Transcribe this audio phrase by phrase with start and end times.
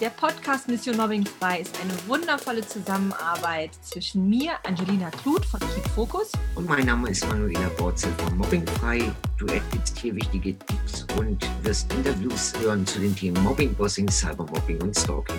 [0.00, 5.86] Der Podcast Mission Mobbing Frei ist eine wundervolle Zusammenarbeit zwischen mir, Angelina Kluth von Keep
[5.88, 6.32] Focus.
[6.54, 9.12] Und mein Name ist Manuela Borzel von Mobbing Frei.
[9.36, 14.80] Du erhältst hier wichtige Tipps und wirst Interviews hören zu den Themen Mobbing, Bossing, Cybermobbing
[14.80, 15.36] und Stalking.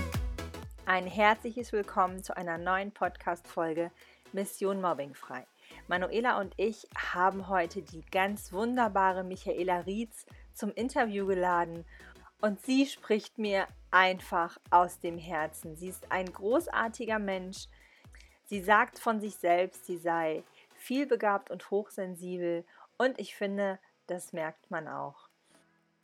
[0.86, 3.90] Ein herzliches Willkommen zu einer neuen Podcast-Folge
[4.32, 5.48] Mission Mobbing Frei.
[5.88, 11.84] Manuela und ich haben heute die ganz wunderbare Michaela Rietz zum Interview geladen
[12.42, 15.76] und sie spricht mir einfach aus dem Herzen.
[15.76, 17.68] Sie ist ein großartiger Mensch.
[18.46, 20.44] Sie sagt von sich selbst, sie sei
[20.76, 22.66] vielbegabt und hochsensibel
[22.98, 25.30] und ich finde, das merkt man auch.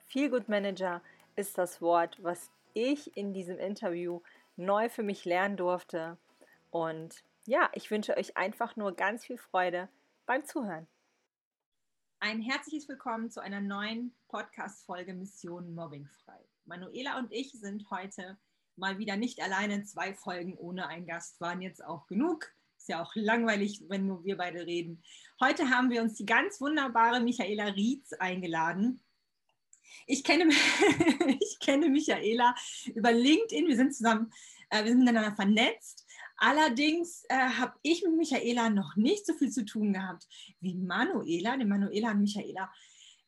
[0.05, 1.01] Feel Good Manager
[1.35, 4.21] ist das Wort, was ich in diesem Interview
[4.55, 6.17] neu für mich lernen durfte.
[6.71, 9.89] Und ja, ich wünsche euch einfach nur ganz viel Freude
[10.25, 10.87] beim Zuhören.
[12.19, 16.39] Ein herzliches Willkommen zu einer neuen Podcast-Folge Mission Mobbingfrei.
[16.65, 18.39] Manuela und ich sind heute
[18.75, 19.83] mal wieder nicht alleine.
[19.83, 22.51] Zwei Folgen ohne einen Gast waren jetzt auch genug.
[22.75, 25.03] Ist ja auch langweilig, wenn nur wir beide reden.
[25.39, 28.99] Heute haben wir uns die ganz wunderbare Michaela Rietz eingeladen.
[30.07, 30.49] Ich kenne,
[31.39, 32.55] ich kenne Michaela
[32.95, 33.67] über LinkedIn.
[33.67, 34.33] Wir sind zusammen,
[34.71, 36.06] äh, wir sind miteinander vernetzt.
[36.37, 40.27] Allerdings äh, habe ich mit Michaela noch nicht so viel zu tun gehabt
[40.59, 41.57] wie Manuela.
[41.57, 42.71] Denn Manuela und Michaela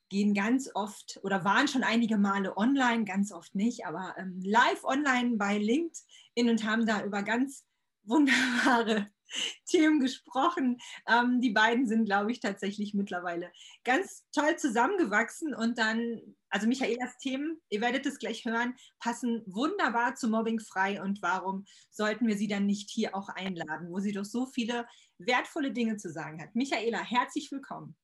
[0.10, 4.84] gehen ganz oft oder waren schon einige Male online, ganz oft nicht, aber ähm, live
[4.84, 7.66] online bei LinkedIn und haben da über ganz
[8.04, 9.08] wunderbare
[9.66, 10.80] Themen gesprochen.
[11.08, 13.52] Ähm, die beiden sind, glaube ich, tatsächlich mittlerweile
[13.84, 20.16] ganz toll zusammengewachsen und dann, also Michaelas Themen, ihr werdet es gleich hören, passen wunderbar
[20.16, 24.12] zu Mobbing frei und warum sollten wir sie dann nicht hier auch einladen, wo sie
[24.12, 24.88] doch so viele
[25.18, 26.56] wertvolle Dinge zu sagen hat.
[26.56, 27.96] Michaela, herzlich willkommen.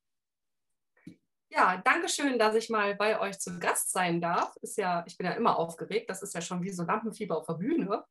[1.50, 4.56] Ja, danke schön, dass ich mal bei euch zu Gast sein darf.
[4.62, 6.10] Ist ja, ich bin ja immer aufgeregt.
[6.10, 8.04] Das ist ja schon wie so Lampenfieber auf der Bühne.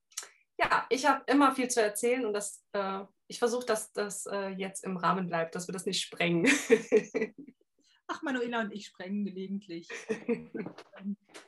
[0.58, 4.50] Ja, ich habe immer viel zu erzählen und das, äh, ich versuche, dass das äh,
[4.50, 6.46] jetzt im Rahmen bleibt, dass wir das nicht sprengen.
[8.06, 9.88] Ach, Manuela und ich sprengen gelegentlich.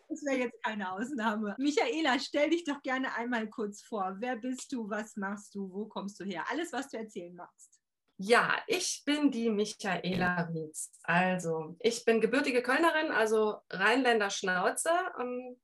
[0.09, 1.55] Das wäre jetzt keine Ausnahme.
[1.59, 4.17] Michaela, stell dich doch gerne einmal kurz vor.
[4.19, 4.89] Wer bist du?
[4.89, 5.71] Was machst du?
[5.71, 6.45] Wo kommst du her?
[6.51, 7.81] Alles, was du erzählen magst.
[8.19, 10.91] Ja, ich bin die Michaela Rietz.
[11.03, 14.91] Also, ich bin gebürtige Kölnerin, also Rheinländer Schnauze.
[15.21, 15.61] Ähm,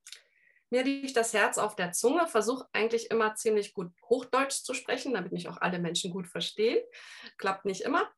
[0.68, 5.14] mir liegt das Herz auf der Zunge, versuche eigentlich immer ziemlich gut Hochdeutsch zu sprechen,
[5.14, 6.82] damit mich auch alle Menschen gut verstehen.
[7.38, 8.10] Klappt nicht immer.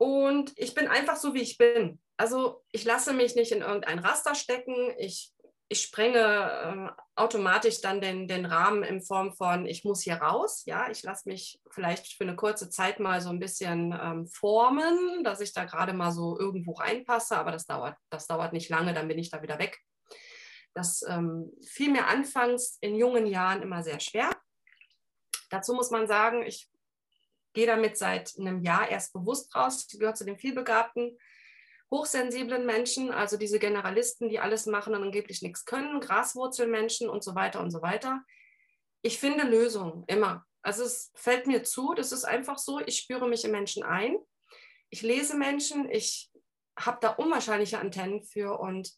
[0.00, 2.00] Und ich bin einfach so, wie ich bin.
[2.16, 4.94] Also ich lasse mich nicht in irgendein Raster stecken.
[4.96, 5.34] Ich
[5.72, 10.64] ich sprenge äh, automatisch dann den, den Rahmen in Form von, ich muss hier raus.
[10.66, 15.22] Ja, ich lasse mich vielleicht für eine kurze Zeit mal so ein bisschen ähm, formen,
[15.22, 18.94] dass ich da gerade mal so irgendwo reinpasse, aber das dauert, das dauert nicht lange,
[18.94, 19.78] dann bin ich da wieder weg.
[20.74, 24.30] Das ähm, fiel mir anfangs in jungen Jahren immer sehr schwer.
[25.50, 26.68] Dazu muss man sagen, ich
[27.52, 29.86] gehe damit seit einem Jahr erst bewusst raus.
[29.90, 31.16] Ich gehöre zu den vielbegabten
[31.90, 37.34] hochsensiblen Menschen, also diese Generalisten, die alles machen und angeblich nichts können, Graswurzelmenschen und so
[37.34, 38.22] weiter und so weiter.
[39.02, 40.46] Ich finde Lösungen immer.
[40.62, 44.18] Also es fällt mir zu, das ist einfach so, ich spüre mich in Menschen ein.
[44.90, 46.30] Ich lese Menschen, ich
[46.78, 48.92] habe da unwahrscheinliche Antennen für und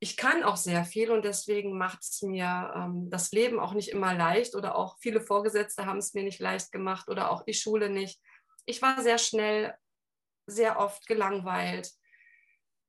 [0.00, 3.90] ich kann auch sehr viel und deswegen macht es mir ähm, das Leben auch nicht
[3.90, 7.54] immer leicht oder auch viele Vorgesetzte haben es mir nicht leicht gemacht oder auch die
[7.54, 8.20] Schule nicht.
[8.66, 9.74] Ich war sehr schnell,
[10.46, 11.92] sehr oft gelangweilt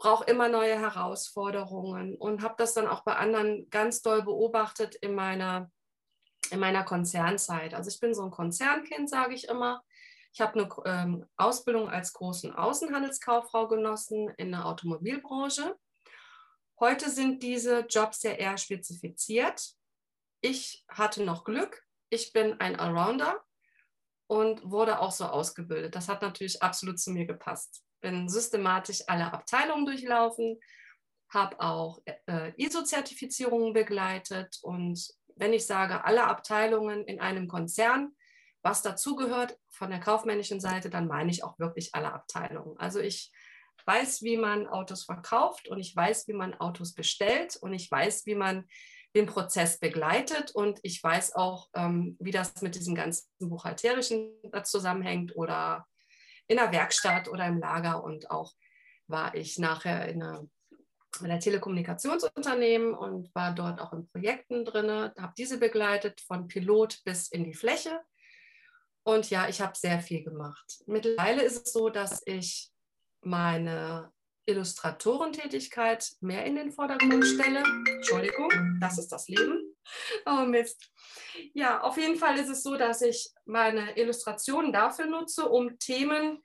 [0.01, 5.13] brauche immer neue Herausforderungen und habe das dann auch bei anderen ganz doll beobachtet in
[5.13, 5.69] meiner,
[6.49, 7.75] in meiner Konzernzeit.
[7.75, 9.83] Also ich bin so ein Konzernkind, sage ich immer.
[10.33, 15.77] Ich habe eine ähm, Ausbildung als großen Außenhandelskauffrau genossen in der Automobilbranche.
[16.81, 19.75] Heute sind diese Jobs ja eher spezifiziert.
[20.41, 21.81] Ich hatte noch Glück.
[22.09, 23.41] Ich bin ein Allrounder
[24.27, 25.95] und wurde auch so ausgebildet.
[25.95, 30.59] Das hat natürlich absolut zu mir gepasst bin systematisch alle Abteilungen durchlaufen,
[31.29, 35.07] habe auch äh, ISO-Zertifizierungen begleitet und
[35.37, 38.13] wenn ich sage alle Abteilungen in einem Konzern,
[38.63, 42.77] was dazugehört von der kaufmännischen Seite, dann meine ich auch wirklich alle Abteilungen.
[42.77, 43.31] Also ich
[43.85, 48.25] weiß, wie man Autos verkauft und ich weiß, wie man Autos bestellt und ich weiß,
[48.25, 48.67] wie man
[49.15, 54.31] den Prozess begleitet und ich weiß auch, ähm, wie das mit diesem ganzen Buchhalterischen
[54.63, 55.85] zusammenhängt oder
[56.47, 58.53] in der Werkstatt oder im Lager und auch
[59.07, 60.47] war ich nachher in einer
[61.19, 67.01] in der Telekommunikationsunternehmen und war dort auch in Projekten drin, habe diese begleitet von Pilot
[67.03, 67.99] bis in die Fläche.
[69.03, 70.83] Und ja, ich habe sehr viel gemacht.
[70.85, 72.70] Mittlerweile ist es so, dass ich
[73.21, 74.12] meine
[74.45, 77.63] Illustratorentätigkeit mehr in den Vordergrund stelle.
[77.88, 79.75] Entschuldigung, das ist das Leben.
[80.25, 80.91] Oh Mist.
[81.53, 86.41] Ja, auf jeden Fall ist es so, dass ich meine Illustrationen dafür nutze, um Themen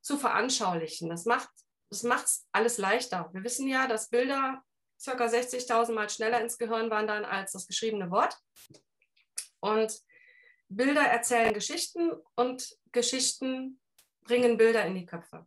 [0.00, 1.08] zu veranschaulichen.
[1.08, 1.48] Das macht
[1.90, 3.30] das macht alles leichter.
[3.32, 4.62] Wir wissen ja, dass Bilder
[5.04, 5.12] ca.
[5.12, 8.36] 60.000 Mal schneller ins Gehirn wandern als das geschriebene Wort.
[9.60, 10.00] Und
[10.68, 13.80] Bilder erzählen Geschichten und Geschichten
[14.22, 15.46] bringen Bilder in die Köpfe.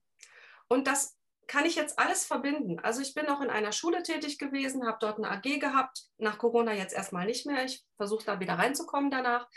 [0.70, 1.18] Und das
[1.48, 2.80] kann ich jetzt alles verbinden.
[2.80, 6.38] Also ich bin auch in einer Schule tätig gewesen, habe dort eine AG gehabt, nach
[6.38, 7.66] Corona jetzt erstmal nicht mehr.
[7.66, 9.50] Ich versuche da wieder reinzukommen danach,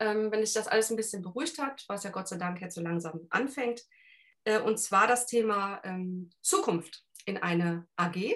[0.00, 2.74] ähm, wenn sich das alles ein bisschen beruhigt hat, was ja Gott sei Dank jetzt
[2.74, 3.82] so langsam anfängt.
[4.42, 8.34] Äh, und zwar das Thema ähm, Zukunft in eine AG.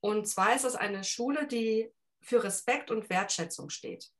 [0.00, 4.10] Und zwar ist es eine Schule, die für Respekt und Wertschätzung steht.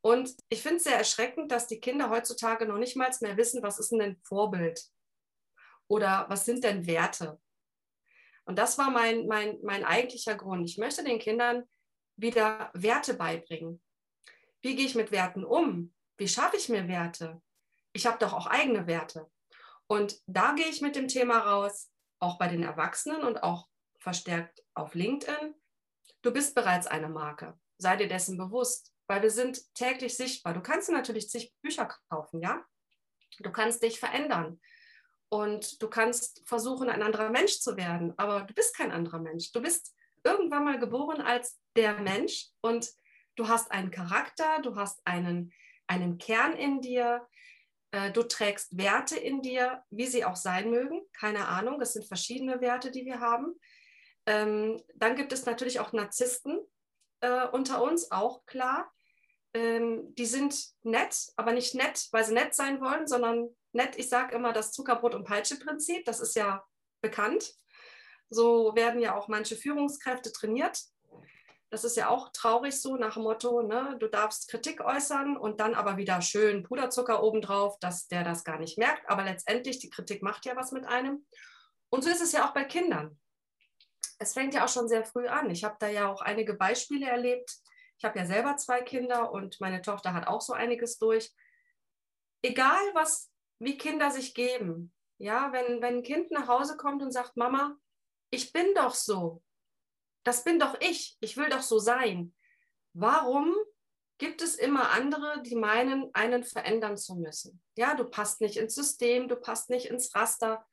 [0.00, 3.62] Und ich finde es sehr erschreckend, dass die Kinder heutzutage noch nicht mal mehr wissen,
[3.62, 4.80] was ist denn ein Vorbild
[5.88, 7.40] oder was sind denn Werte?
[8.44, 10.68] Und das war mein, mein, mein eigentlicher Grund.
[10.68, 11.64] Ich möchte den Kindern
[12.16, 13.82] wieder Werte beibringen.
[14.60, 15.94] Wie gehe ich mit Werten um?
[16.16, 17.40] Wie schaffe ich mir Werte?
[17.92, 19.30] Ich habe doch auch eigene Werte.
[19.86, 24.62] Und da gehe ich mit dem Thema raus, auch bei den Erwachsenen und auch verstärkt
[24.74, 25.54] auf LinkedIn.
[26.22, 27.58] Du bist bereits eine Marke.
[27.78, 30.54] Sei dir dessen bewusst, weil wir sind täglich sichtbar.
[30.54, 32.64] Du kannst natürlich zig Bücher kaufen, ja?
[33.40, 34.60] Du kannst dich verändern.
[35.34, 39.50] Und du kannst versuchen, ein anderer Mensch zu werden, aber du bist kein anderer Mensch.
[39.50, 39.92] Du bist
[40.22, 42.88] irgendwann mal geboren als der Mensch und
[43.34, 45.52] du hast einen Charakter, du hast einen,
[45.88, 47.26] einen Kern in dir,
[47.90, 51.02] äh, du trägst Werte in dir, wie sie auch sein mögen.
[51.12, 53.58] Keine Ahnung, es sind verschiedene Werte, die wir haben.
[54.26, 56.60] Ähm, dann gibt es natürlich auch Narzissten
[57.22, 58.88] äh, unter uns, auch klar.
[59.52, 60.54] Ähm, die sind
[60.84, 64.72] nett, aber nicht nett, weil sie nett sein wollen, sondern nett, ich sage immer das
[64.72, 66.64] Zuckerbrot- und Peitsche-Prinzip, das ist ja
[67.00, 67.54] bekannt.
[68.30, 70.80] So werden ja auch manche Führungskräfte trainiert.
[71.70, 75.60] Das ist ja auch traurig so nach dem Motto, ne, du darfst Kritik äußern und
[75.60, 79.08] dann aber wieder schön Puderzucker obendrauf, dass der das gar nicht merkt.
[79.10, 81.26] Aber letztendlich, die Kritik macht ja was mit einem.
[81.90, 83.18] Und so ist es ja auch bei Kindern.
[84.18, 85.50] Es fängt ja auch schon sehr früh an.
[85.50, 87.50] Ich habe da ja auch einige Beispiele erlebt.
[87.98, 91.32] Ich habe ja selber zwei Kinder und meine Tochter hat auch so einiges durch.
[92.42, 94.92] Egal, was wie Kinder sich geben.
[95.18, 97.76] Ja, wenn, wenn ein Kind nach Hause kommt und sagt, Mama,
[98.30, 99.42] ich bin doch so.
[100.24, 101.16] Das bin doch ich.
[101.20, 102.34] Ich will doch so sein.
[102.94, 103.54] Warum
[104.18, 107.62] gibt es immer andere, die meinen, einen verändern zu müssen?
[107.76, 110.66] Ja, du passt nicht ins System, du passt nicht ins Raster.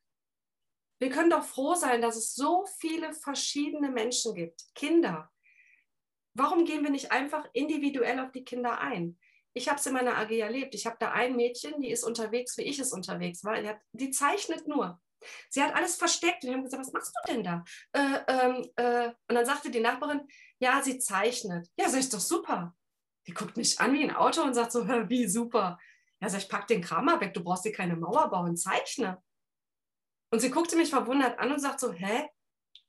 [1.00, 4.64] Wir können doch froh sein, dass es so viele verschiedene Menschen gibt.
[4.76, 5.32] Kinder.
[6.34, 9.20] Warum gehen wir nicht einfach individuell auf die Kinder ein?
[9.54, 10.76] Ich habe es in meiner AG erlebt.
[10.76, 13.60] Ich habe da ein Mädchen, die ist unterwegs, wie ich es unterwegs war.
[13.62, 15.02] Die, hat, die zeichnet nur.
[15.50, 16.44] Sie hat alles versteckt.
[16.44, 17.64] Wir haben gesagt, was machst du denn da?
[17.92, 20.28] Äh, ähm, äh, und dann sagte die Nachbarin,
[20.60, 21.68] ja, sie zeichnet.
[21.78, 22.76] Ja, sag ich doch super.
[23.28, 25.78] Die guckt mich an wie ein Auto und sagt so, wie super.
[26.22, 29.22] Ja, sag ich, pack den Kram mal weg, du brauchst dir keine Mauer bauen, zeichne.
[30.32, 32.30] Und sie guckte mich verwundert an und sagt so, hä?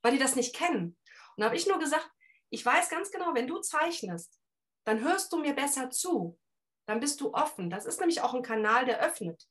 [0.01, 0.97] Weil die das nicht kennen.
[1.35, 2.09] Und habe ich nur gesagt,
[2.49, 4.39] ich weiß ganz genau, wenn du zeichnest,
[4.85, 6.39] dann hörst du mir besser zu
[6.85, 7.69] dann bist du offen.
[7.69, 9.47] Das ist nämlich auch ein Kanal, der öffnet.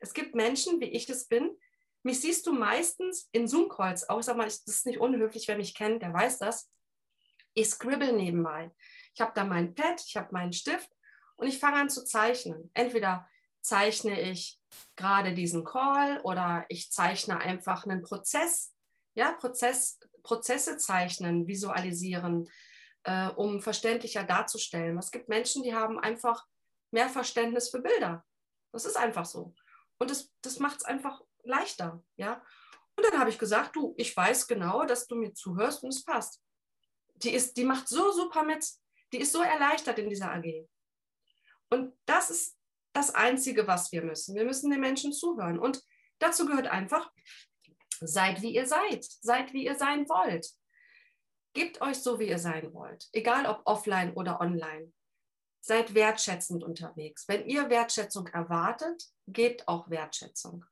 [0.00, 1.56] Es gibt Menschen, wie ich es bin.
[2.02, 4.08] Mich siehst du meistens in Zoom-Calls.
[4.08, 6.70] Auch sag mal, das ist nicht unhöflich, wer mich kennt, der weiß das.
[7.54, 8.70] Ich scribble nebenbei.
[9.14, 10.90] Ich habe da mein Pad, ich habe meinen Stift
[11.36, 12.70] und ich fange an zu zeichnen.
[12.74, 13.28] Entweder
[13.62, 14.60] zeichne ich
[14.96, 18.74] gerade diesen Call oder ich zeichne einfach einen Prozess.
[19.14, 22.50] Ja, Prozess, Prozesse zeichnen, visualisieren,
[23.04, 24.98] äh, um verständlicher darzustellen.
[24.98, 26.44] Es gibt Menschen, die haben einfach
[26.94, 28.24] mehr Verständnis für Bilder.
[28.72, 29.54] Das ist einfach so.
[29.98, 32.42] Und das, das macht es einfach leichter, ja.
[32.96, 36.04] Und dann habe ich gesagt, du, ich weiß genau, dass du mir zuhörst und es
[36.04, 36.40] passt.
[37.16, 38.64] Die, ist, die macht so super mit,
[39.12, 40.66] die ist so erleichtert in dieser AG.
[41.70, 42.56] Und das ist
[42.92, 44.36] das Einzige, was wir müssen.
[44.36, 45.58] Wir müssen den Menschen zuhören.
[45.58, 45.82] Und
[46.20, 47.10] dazu gehört einfach,
[48.00, 50.48] seid wie ihr seid, seid wie ihr sein wollt.
[51.52, 54.92] Gebt euch so, wie ihr sein wollt, egal ob offline oder online
[55.64, 57.26] seid wertschätzend unterwegs.
[57.26, 60.66] Wenn ihr Wertschätzung erwartet, gebt auch Wertschätzung.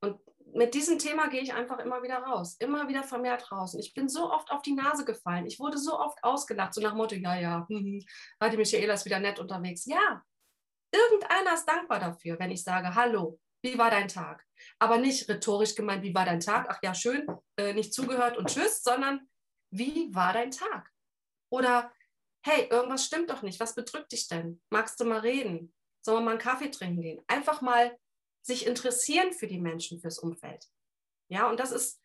[0.00, 0.20] Und
[0.52, 3.74] mit diesem Thema gehe ich einfach immer wieder raus, immer wieder vermehrt raus.
[3.74, 5.46] Und ich bin so oft auf die Nase gefallen.
[5.46, 8.04] Ich wurde so oft ausgelacht, so nach Motto, ja, ja, hm,
[8.52, 9.86] die Michaela ist wieder nett unterwegs.
[9.86, 10.22] Ja,
[10.92, 14.44] irgendeiner ist dankbar dafür, wenn ich sage, hallo, wie war dein Tag?
[14.78, 16.66] Aber nicht rhetorisch gemeint, wie war dein Tag?
[16.68, 19.26] Ach ja, schön, äh, nicht zugehört und tschüss, sondern
[19.70, 20.90] wie war dein Tag?
[21.50, 21.90] Oder
[22.44, 24.60] hey, irgendwas stimmt doch nicht, was bedrückt dich denn?
[24.70, 25.74] Magst du mal reden?
[26.02, 27.24] Sollen wir mal einen Kaffee trinken gehen?
[27.26, 27.98] Einfach mal
[28.42, 30.66] sich interessieren für die Menschen, fürs Umfeld.
[31.28, 32.00] Ja, und das ist,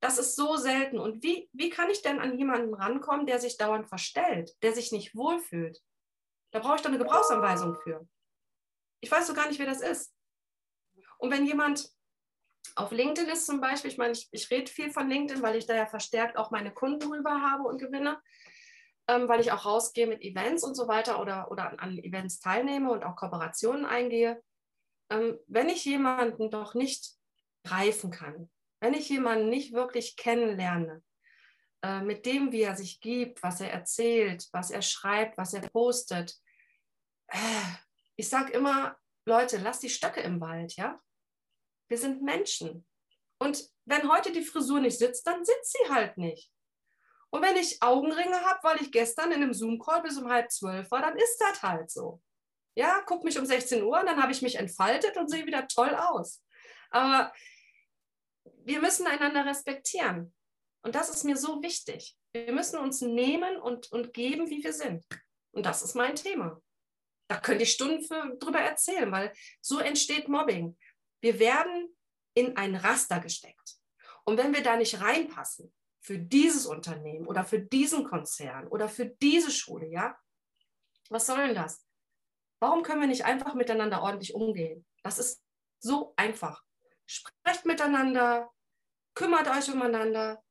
[0.00, 0.98] Das ist so selten.
[0.98, 4.92] Und wie, wie kann ich denn an jemanden rankommen, der sich dauernd verstellt, der sich
[4.92, 5.82] nicht wohlfühlt?
[6.52, 8.06] Da brauche ich doch eine Gebrauchsanweisung für.
[9.00, 10.14] Ich weiß so gar nicht, wer das ist.
[11.18, 11.90] Und wenn jemand
[12.76, 15.66] auf LinkedIn ist zum Beispiel, ich meine, ich, ich rede viel von LinkedIn, weil ich
[15.66, 18.20] da ja verstärkt auch meine Kunden rüber habe und gewinne,
[19.08, 22.40] ähm, weil ich auch rausgehe mit Events und so weiter oder, oder an, an Events
[22.40, 24.42] teilnehme und auch Kooperationen eingehe.
[25.10, 27.14] Ähm, wenn ich jemanden doch nicht
[27.64, 28.50] greifen kann,
[28.80, 31.02] wenn ich jemanden nicht wirklich kennenlerne,
[31.82, 35.68] äh, mit dem, wie er sich gibt, was er erzählt, was er schreibt, was er
[35.70, 36.36] postet,
[37.28, 37.38] äh,
[38.16, 38.96] ich sage immer,
[39.26, 41.00] Leute, lasst die Stöcke im Wald, ja?
[41.88, 42.86] Wir sind Menschen.
[43.38, 46.52] Und wenn heute die Frisur nicht sitzt, dann sitzt sie halt nicht.
[47.30, 50.90] Und wenn ich Augenringe habe, weil ich gestern in einem Zoom-Call bis um halb zwölf
[50.90, 52.20] war, dann ist das halt so.
[52.74, 55.66] Ja, guck mich um 16 Uhr und dann habe ich mich entfaltet und sehe wieder
[55.68, 56.42] toll aus.
[56.90, 57.32] Aber
[58.64, 60.34] wir müssen einander respektieren.
[60.82, 62.16] Und das ist mir so wichtig.
[62.32, 65.04] Wir müssen uns nehmen und, und geben, wie wir sind.
[65.50, 66.62] Und das ist mein Thema.
[67.28, 70.78] Da könnte ich Stunden für, drüber erzählen, weil so entsteht Mobbing.
[71.20, 71.94] Wir werden
[72.34, 73.76] in ein Raster gesteckt.
[74.24, 75.74] Und wenn wir da nicht reinpassen,
[76.08, 80.18] für dieses Unternehmen oder für diesen Konzern oder für diese Schule, ja,
[81.10, 81.84] was soll denn das?
[82.60, 84.86] Warum können wir nicht einfach miteinander ordentlich umgehen?
[85.02, 85.44] Das ist
[85.80, 86.64] so einfach.
[87.04, 88.50] Sprecht miteinander,
[89.14, 90.42] kümmert euch umeinander,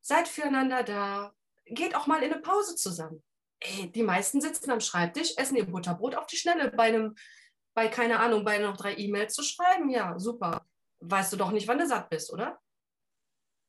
[0.00, 1.32] seid füreinander da,
[1.64, 3.22] geht auch mal in eine Pause zusammen.
[3.60, 7.14] Ey, die meisten sitzen am Schreibtisch, essen ihr Butterbrot auf die Schnelle bei einem
[7.72, 10.66] bei, keine Ahnung, bei noch drei E-Mails zu schreiben, ja, super.
[10.98, 12.60] Weißt du doch nicht, wann du satt bist, oder?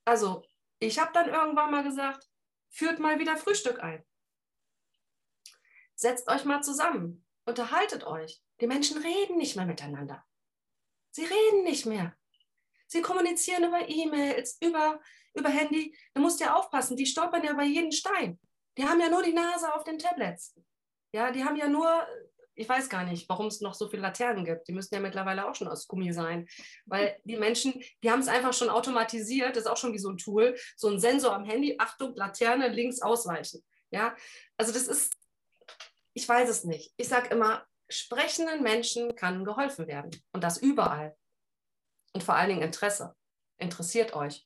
[0.05, 0.43] Also,
[0.79, 2.29] ich habe dann irgendwann mal gesagt,
[2.69, 4.05] führt mal wieder Frühstück ein.
[5.95, 8.41] Setzt euch mal zusammen, unterhaltet euch.
[8.59, 10.25] Die Menschen reden nicht mehr miteinander.
[11.11, 12.17] Sie reden nicht mehr.
[12.87, 15.01] Sie kommunizieren über E-Mails, über,
[15.33, 15.97] über Handy.
[16.13, 18.39] Du musst ja aufpassen, die stolpern ja bei jedem Stein.
[18.77, 20.53] Die haben ja nur die Nase auf den Tablets.
[21.13, 22.05] Ja, die haben ja nur
[22.55, 24.67] ich weiß gar nicht, warum es noch so viele Laternen gibt.
[24.67, 26.47] Die müssen ja mittlerweile auch schon aus Gummi sein.
[26.85, 30.09] Weil die Menschen, die haben es einfach schon automatisiert, das ist auch schon wie so
[30.09, 33.63] ein Tool, so ein Sensor am Handy, Achtung, Laterne, links ausweichen.
[33.91, 34.15] Ja,
[34.57, 35.17] also das ist,
[36.13, 36.93] ich weiß es nicht.
[36.97, 40.11] Ich sage immer, sprechenden Menschen kann geholfen werden.
[40.31, 41.15] Und das überall.
[42.13, 43.15] Und vor allen Dingen Interesse.
[43.57, 44.45] Interessiert euch.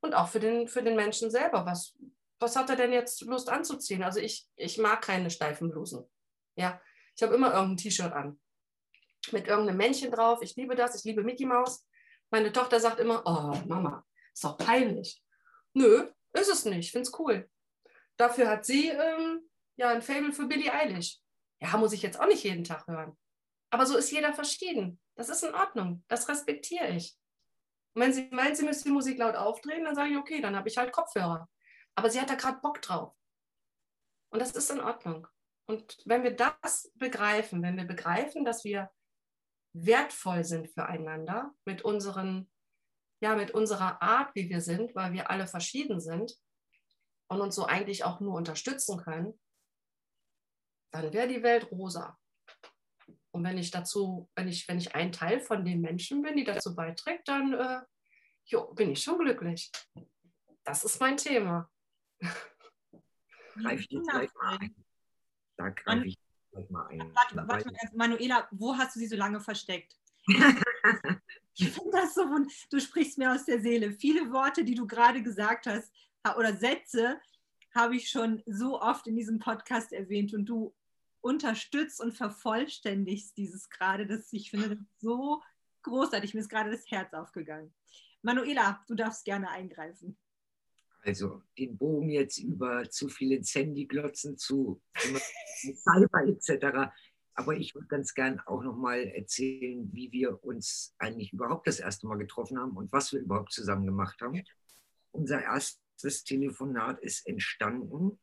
[0.00, 1.64] Und auch für den, für den Menschen selber.
[1.64, 1.96] Was,
[2.40, 4.02] was hat er denn jetzt Lust anzuziehen?
[4.02, 6.04] Also ich, ich mag keine steifen Blusen.
[6.56, 6.80] Ja,
[7.16, 8.40] ich habe immer irgendein T-Shirt an.
[9.32, 10.40] Mit irgendeinem Männchen drauf.
[10.42, 10.96] Ich liebe das.
[10.96, 11.86] Ich liebe Mickey Mouse.
[12.30, 15.22] Meine Tochter sagt immer, oh Mama, ist doch peinlich.
[15.72, 16.86] Nö, ist es nicht.
[16.86, 17.48] Ich finde es cool.
[18.16, 21.18] Dafür hat sie ähm, ja ein Fable für Billie Eilish.
[21.60, 23.16] Ja, muss ich jetzt auch nicht jeden Tag hören.
[23.70, 25.00] Aber so ist jeder verschieden.
[25.14, 26.04] Das ist in Ordnung.
[26.08, 27.16] Das respektiere ich.
[27.94, 30.56] Und wenn sie meint, sie müsste die Musik laut aufdrehen, dann sage ich, okay, dann
[30.56, 31.48] habe ich halt Kopfhörer.
[31.94, 33.14] Aber sie hat da gerade Bock drauf.
[34.30, 35.28] Und das ist in Ordnung.
[35.66, 38.90] Und wenn wir das begreifen, wenn wir begreifen, dass wir
[39.72, 42.50] wertvoll sind füreinander mit unseren,
[43.20, 46.34] ja, mit unserer Art, wie wir sind, weil wir alle verschieden sind
[47.28, 49.38] und uns so eigentlich auch nur unterstützen können,
[50.92, 52.18] dann wäre die Welt rosa.
[53.32, 56.44] Und wenn ich dazu, wenn ich, wenn ich ein Teil von den Menschen bin, die
[56.44, 57.80] dazu beiträgt, dann äh,
[58.44, 59.72] jo, bin ich schon glücklich.
[60.62, 61.68] Das ist mein Thema.
[63.60, 64.83] Greif ich gleich mal ein.
[65.56, 66.18] Da greife ich
[66.50, 67.12] gleich mal ein.
[67.14, 69.96] Warte, warte mal, Manuela, wo hast du sie so lange versteckt?
[71.54, 72.24] ich finde das so.
[72.70, 73.92] Du sprichst mir aus der Seele.
[73.92, 75.92] Viele Worte, die du gerade gesagt hast,
[76.36, 77.20] oder Sätze,
[77.74, 80.72] habe ich schon so oft in diesem Podcast erwähnt und du
[81.20, 85.42] unterstützt und vervollständigst dieses gerade, dass ich finde das so
[85.82, 86.34] großartig.
[86.34, 87.72] Mir ist gerade das Herz aufgegangen.
[88.22, 90.16] Manuela, du darfst gerne eingreifen.
[91.04, 96.90] Also den Bogen jetzt über zu viele Handy-Glotzen zu Cyber etc.
[97.34, 102.06] Aber ich würde ganz gern auch nochmal erzählen, wie wir uns eigentlich überhaupt das erste
[102.06, 104.42] Mal getroffen haben und was wir überhaupt zusammen gemacht haben.
[105.10, 108.18] Unser erstes Telefonat ist entstanden,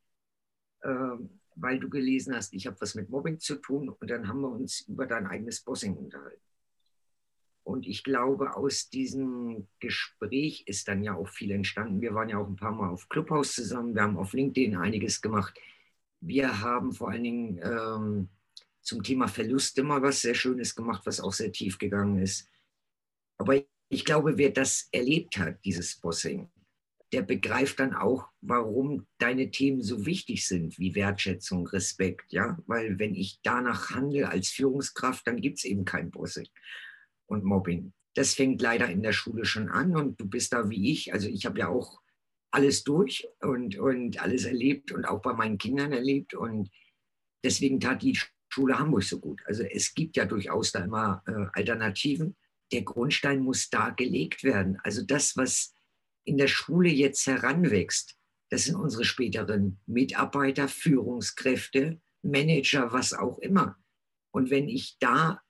[0.81, 1.17] äh,
[1.55, 4.49] weil du gelesen hast, ich habe was mit Mobbing zu tun und dann haben wir
[4.49, 6.41] uns über dein eigenes Bossing unterhalten.
[7.63, 12.01] Und ich glaube, aus diesem Gespräch ist dann ja auch viel entstanden.
[12.01, 15.21] Wir waren ja auch ein paar Mal auf Clubhouse zusammen, wir haben auf LinkedIn einiges
[15.21, 15.59] gemacht.
[16.21, 18.29] Wir haben vor allen Dingen ähm,
[18.81, 22.47] zum Thema Verluste mal was sehr Schönes gemacht, was auch sehr tief gegangen ist.
[23.37, 26.49] Aber ich glaube, wer das erlebt hat, dieses Bossing,
[27.11, 32.31] der begreift dann auch, warum deine Themen so wichtig sind, wie Wertschätzung, Respekt.
[32.31, 32.57] Ja?
[32.67, 36.47] Weil wenn ich danach handle als Führungskraft, dann gibt es eben kein Bossing
[37.31, 37.93] und Mobbing.
[38.13, 41.13] Das fängt leider in der Schule schon an und du bist da wie ich.
[41.13, 42.01] Also ich habe ja auch
[42.51, 46.33] alles durch und, und alles erlebt und auch bei meinen Kindern erlebt.
[46.33, 46.69] Und
[47.43, 48.19] deswegen tat die
[48.49, 49.41] Schule Hamburg so gut.
[49.45, 52.35] Also es gibt ja durchaus da immer äh, Alternativen.
[52.73, 54.77] Der Grundstein muss da gelegt werden.
[54.83, 55.73] Also das, was
[56.25, 58.17] in der Schule jetzt heranwächst,
[58.49, 63.77] das sind unsere späteren Mitarbeiter, Führungskräfte, Manager, was auch immer.
[64.31, 65.41] Und wenn ich da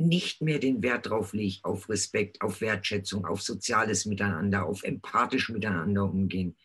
[0.00, 5.50] nicht mehr den Wert drauf lege, auf Respekt, auf Wertschätzung, auf soziales Miteinander, auf empathisch
[5.50, 6.56] miteinander umgehen,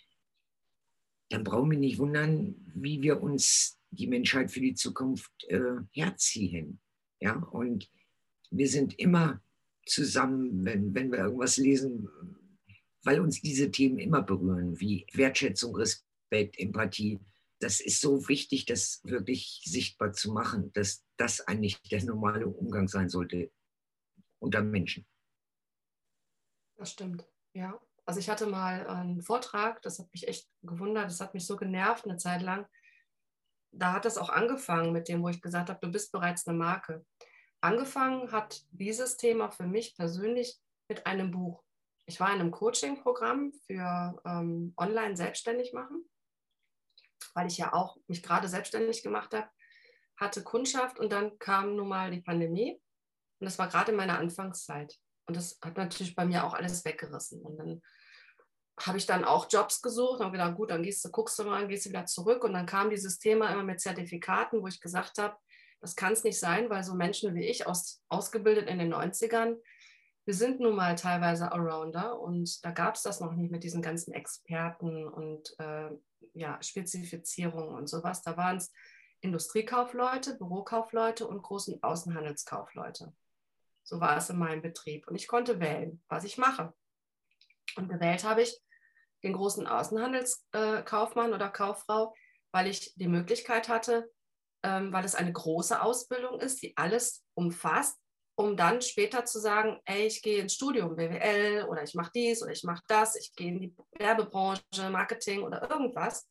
[1.30, 6.80] dann brauchen wir nicht wundern, wie wir uns die Menschheit für die Zukunft äh, herziehen.
[7.20, 7.90] Ja, und
[8.52, 9.42] wir sind immer
[9.86, 12.10] zusammen, wenn, wenn wir irgendwas lesen,
[13.04, 17.20] weil uns diese Themen immer berühren, wie Wertschätzung, Respekt, Empathie.
[17.60, 22.88] Das ist so wichtig, das wirklich sichtbar zu machen, dass das eigentlich der normale Umgang
[22.88, 23.52] sein sollte
[24.40, 25.08] unter Menschen.
[26.78, 27.80] Das stimmt, ja.
[28.06, 31.56] Also ich hatte mal einen Vortrag, das hat mich echt gewundert, das hat mich so
[31.56, 32.68] genervt eine Zeit lang.
[33.72, 36.58] Da hat es auch angefangen mit dem, wo ich gesagt habe, du bist bereits eine
[36.58, 37.06] Marke.
[37.62, 41.64] Angefangen hat dieses Thema für mich persönlich mit einem Buch.
[42.06, 46.06] Ich war in einem Coaching-Programm für ähm, online selbstständig machen,
[47.36, 49.48] weil ich ja auch mich gerade selbstständig gemacht habe
[50.18, 52.80] hatte Kundschaft und dann kam nun mal die Pandemie.
[53.40, 54.96] Und das war gerade in meiner Anfangszeit.
[55.28, 57.42] Und das hat natürlich bei mir auch alles weggerissen.
[57.42, 57.82] Und dann
[58.80, 61.44] habe ich dann auch Jobs gesucht und habe gedacht, gut, dann gehst du, guckst du
[61.44, 62.44] mal, gehst du wieder zurück.
[62.44, 65.36] Und dann kam dieses Thema immer mit Zertifikaten, wo ich gesagt habe,
[65.82, 69.58] das kann es nicht sein, weil so Menschen wie ich, aus, ausgebildet in den 90ern,
[70.26, 73.84] wir sind nun mal teilweise Arounder und da gab es das noch nicht mit diesen
[73.84, 75.92] ganzen Experten und äh,
[76.34, 78.22] ja, Spezifizierungen und sowas.
[78.22, 78.72] Da waren es
[79.22, 83.14] Industriekaufleute, Bürokaufleute und großen Außenhandelskaufleute.
[83.84, 85.08] So war es in meinem Betrieb.
[85.08, 86.74] Und ich konnte wählen, was ich mache.
[87.76, 88.62] Und gewählt habe ich
[89.24, 92.16] den großen Außenhandelskaufmann oder Kauffrau,
[92.52, 94.12] weil ich die Möglichkeit hatte,
[94.64, 98.00] ähm, weil es eine große Ausbildung ist, die alles umfasst,
[98.36, 102.44] um dann später zu sagen, ey, ich gehe ins Studium BWL oder ich mache dies
[102.44, 106.28] oder ich mache das, ich gehe in die Werbebranche, Marketing oder irgendwas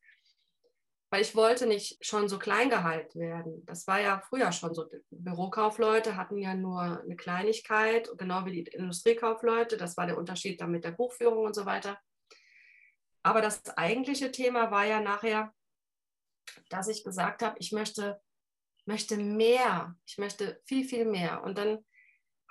[1.14, 3.64] weil ich wollte nicht schon so klein gehalten werden.
[3.66, 4.90] Das war ja früher schon so.
[5.10, 9.76] Bürokaufleute hatten ja nur eine Kleinigkeit, genau wie die Industriekaufleute.
[9.76, 12.00] Das war der Unterschied dann mit der Buchführung und so weiter.
[13.22, 15.54] Aber das eigentliche Thema war ja nachher,
[16.68, 18.20] dass ich gesagt habe, ich möchte,
[18.84, 21.44] möchte mehr, ich möchte viel, viel mehr.
[21.44, 21.84] Und dann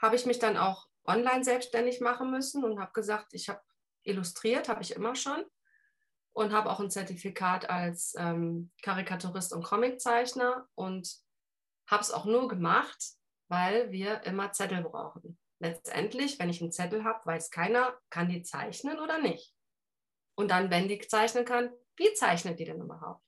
[0.03, 3.61] habe ich mich dann auch online selbstständig machen müssen und habe gesagt, ich habe
[4.03, 5.45] illustriert, habe ich immer schon
[6.33, 11.09] und habe auch ein Zertifikat als ähm, Karikaturist und Comiczeichner und
[11.89, 13.01] habe es auch nur gemacht,
[13.47, 15.39] weil wir immer Zettel brauchen.
[15.59, 19.55] Letztendlich, wenn ich einen Zettel habe, weiß keiner, kann die zeichnen oder nicht.
[20.35, 23.23] Und dann, wenn die zeichnen kann, wie zeichnet die denn überhaupt?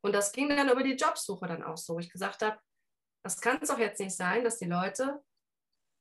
[0.00, 2.58] Und das ging dann über die Jobsuche dann auch so, ich gesagt habe,
[3.24, 5.20] das kann es doch jetzt nicht sein, dass die Leute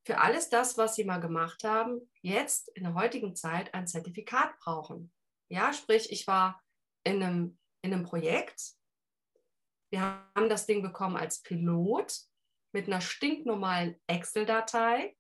[0.08, 4.58] für alles das, was sie mal gemacht haben, jetzt in der heutigen Zeit ein Zertifikat
[4.58, 5.12] brauchen.
[5.50, 6.64] Ja, sprich, ich war
[7.04, 8.72] in einem, in einem Projekt.
[9.90, 10.00] Wir
[10.34, 12.22] haben das Ding bekommen als Pilot
[12.72, 15.14] mit einer stinknormalen Excel-Datei,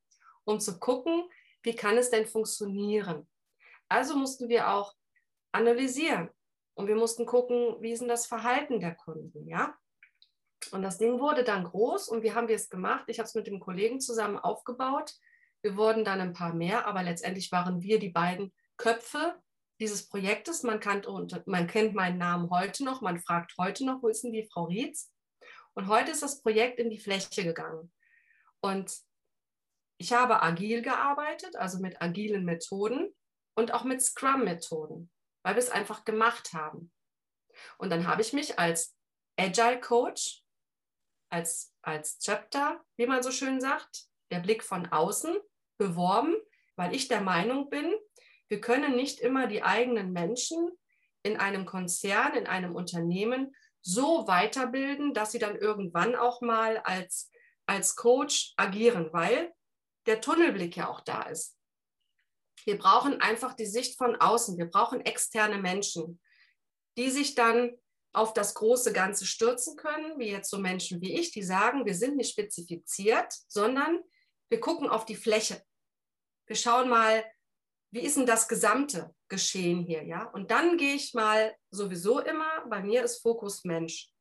[0.45, 1.29] um zu gucken,
[1.63, 3.29] wie kann es denn funktionieren.
[3.89, 4.95] Also mussten wir auch
[5.51, 6.29] analysieren
[6.75, 9.77] und wir mussten gucken, wie ist denn das Verhalten der Kunden, ja?
[10.71, 13.05] Und das Ding wurde dann groß und wie haben wir es gemacht?
[13.07, 15.13] Ich habe es mit dem Kollegen zusammen aufgebaut.
[15.61, 19.41] Wir wurden dann ein paar mehr, aber letztendlich waren wir die beiden Köpfe
[19.79, 20.63] dieses Projektes.
[20.63, 21.03] Man, kann,
[21.45, 24.65] man kennt meinen Namen heute noch, man fragt heute noch, wo ist denn die Frau
[24.65, 25.11] Rietz?
[25.73, 27.91] Und heute ist das Projekt in die Fläche gegangen.
[28.61, 28.91] Und
[29.99, 33.15] ich habe agil gearbeitet, also mit agilen Methoden
[33.55, 35.11] und auch mit Scrum-Methoden,
[35.43, 36.91] weil wir es einfach gemacht haben.
[37.77, 38.95] Und dann habe ich mich als
[39.39, 40.43] Agile Coach,
[41.29, 45.35] als, als Chapter, wie man so schön sagt, der Blick von außen,
[45.77, 46.35] beworben,
[46.75, 47.93] weil ich der Meinung bin,
[48.49, 50.71] wir können nicht immer die eigenen Menschen
[51.23, 57.29] in einem Konzern, in einem Unternehmen so weiterbilden, dass sie dann irgendwann auch mal als,
[57.65, 59.53] als Coach agieren, weil
[60.05, 61.57] der Tunnelblick ja auch da ist.
[62.63, 64.57] Wir brauchen einfach die Sicht von außen.
[64.57, 66.19] Wir brauchen externe Menschen,
[66.97, 67.77] die sich dann
[68.13, 71.95] auf das große Ganze stürzen können, wie jetzt so Menschen wie ich, die sagen, wir
[71.95, 73.99] sind nicht spezifiziert, sondern
[74.49, 75.61] wir gucken auf die Fläche.
[76.47, 77.23] Wir schauen mal,
[77.91, 80.25] wie ist denn das gesamte Geschehen hier, ja?
[80.25, 84.11] Und dann gehe ich mal sowieso immer, bei mir ist Fokus Mensch.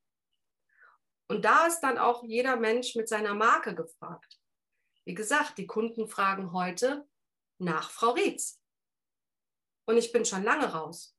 [1.28, 4.38] Und da ist dann auch jeder Mensch mit seiner Marke gefragt.
[5.04, 7.08] Wie gesagt, die Kunden fragen heute
[7.58, 8.60] nach Frau Rietz.
[9.86, 11.15] Und ich bin schon lange raus.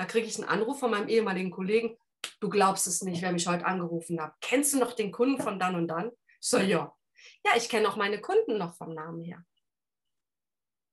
[0.00, 1.94] Da kriege ich einen Anruf von meinem ehemaligen Kollegen.
[2.40, 4.32] Du glaubst es nicht, wer mich heute angerufen hat.
[4.40, 6.10] Kennst du noch den Kunden von dann und dann?
[6.40, 6.96] So, ja.
[7.44, 9.44] Ja, ich kenne auch meine Kunden noch vom Namen her.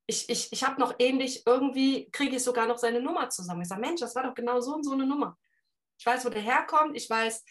[0.08, 3.62] Ich, ich, ich habe noch ähnlich, irgendwie kriege ich sogar noch seine Nummer zusammen.
[3.62, 5.38] Ich sage, Mensch, das war doch genau so und so eine Nummer.
[5.98, 6.98] Ich weiß, wo der herkommt.
[6.98, 7.46] Ich weiß,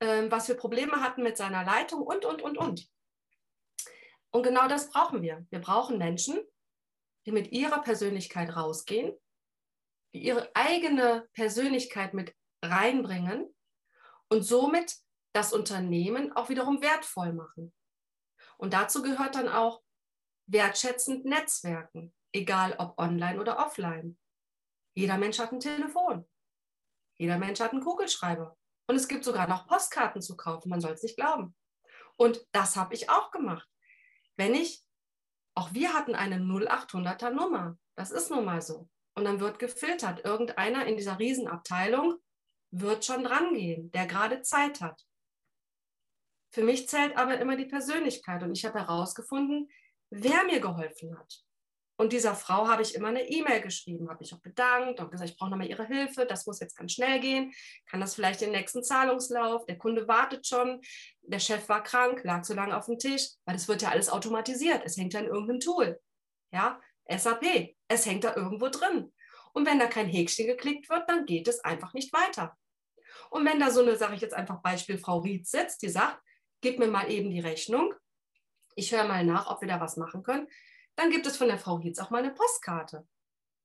[0.00, 2.86] ähm, was wir Probleme hatten mit seiner Leitung und, und, und, und.
[4.28, 5.46] Und genau das brauchen wir.
[5.48, 6.38] Wir brauchen Menschen,
[7.24, 9.18] die mit ihrer Persönlichkeit rausgehen,
[10.14, 13.54] die ihre eigene Persönlichkeit mit reinbringen
[14.28, 14.96] und somit
[15.32, 17.72] das Unternehmen auch wiederum wertvoll machen.
[18.56, 19.82] Und dazu gehört dann auch
[20.46, 24.18] wertschätzend Netzwerken, egal ob online oder offline.
[24.94, 26.28] Jeder Mensch hat ein Telefon.
[27.18, 28.56] Jeder Mensch hat einen Kugelschreiber.
[28.88, 31.54] Und es gibt sogar noch Postkarten zu kaufen, man soll es nicht glauben.
[32.16, 33.68] Und das habe ich auch gemacht.
[34.36, 34.82] Wenn ich,
[35.54, 38.88] auch wir hatten eine 0800er Nummer, das ist nun mal so.
[39.18, 40.24] Und dann wird gefiltert.
[40.24, 42.18] Irgendeiner in dieser Riesenabteilung
[42.70, 45.04] wird schon drangehen, der gerade Zeit hat.
[46.54, 49.68] Für mich zählt aber immer die Persönlichkeit und ich habe herausgefunden,
[50.10, 51.42] wer mir geholfen hat.
[51.96, 55.30] Und dieser Frau habe ich immer eine E-Mail geschrieben, habe ich auch bedankt und gesagt,
[55.30, 57.52] ich brauche nochmal Ihre Hilfe, das muss jetzt ganz schnell gehen.
[57.86, 59.66] Kann das vielleicht den nächsten Zahlungslauf?
[59.66, 60.80] Der Kunde wartet schon,
[61.22, 64.10] der Chef war krank, lag so lange auf dem Tisch, weil es wird ja alles
[64.10, 64.82] automatisiert.
[64.84, 66.00] Es hängt ja in irgendeinem Tool.
[66.52, 69.12] Ja, SAP, es hängt da irgendwo drin.
[69.52, 72.56] Und wenn da kein Häkchen geklickt wird, dann geht es einfach nicht weiter.
[73.30, 76.20] Und wenn da so eine, sage ich jetzt einfach Beispiel, Frau Ried sitzt, die sagt,
[76.60, 77.94] gib mir mal eben die Rechnung,
[78.76, 80.46] ich höre mal nach, ob wir da was machen können,
[80.96, 83.06] dann gibt es von der Frau Rietz auch mal eine Postkarte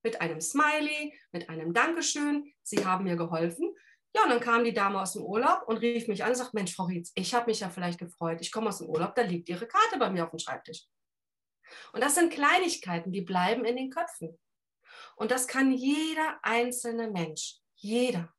[0.04, 2.54] mit einem Smiley, mit einem Dankeschön.
[2.62, 3.74] Sie haben mir geholfen.
[4.16, 6.54] Ja, und dann kam die Dame aus dem Urlaub und rief mich an und sagt,
[6.54, 8.40] Mensch, Frau Rietz, ich habe mich ja vielleicht gefreut.
[8.42, 10.84] Ich komme aus dem Urlaub, da liegt Ihre Karte bei mir auf dem Schreibtisch.
[11.92, 14.40] Und das sind Kleinigkeiten, die bleiben in den Köpfen.
[15.16, 18.34] Und das kann jeder einzelne Mensch, jeder.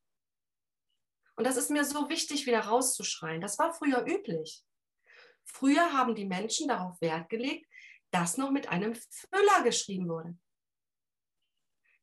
[1.35, 3.41] Und das ist mir so wichtig, wieder rauszuschreien.
[3.41, 4.63] Das war früher üblich.
[5.43, 7.67] Früher haben die Menschen darauf Wert gelegt,
[8.11, 10.37] das noch mit einem Füller geschrieben wurde.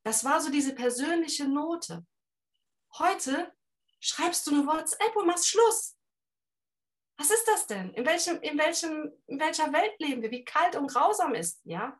[0.03, 2.05] Das war so diese persönliche Note.
[2.97, 3.53] Heute
[3.99, 5.97] schreibst du eine WhatsApp und machst Schluss.
[7.17, 7.93] Was ist das denn?
[7.93, 10.31] In, welchem, in, welchem, in welcher Welt leben wir?
[10.31, 11.99] Wie kalt und grausam ist, ja?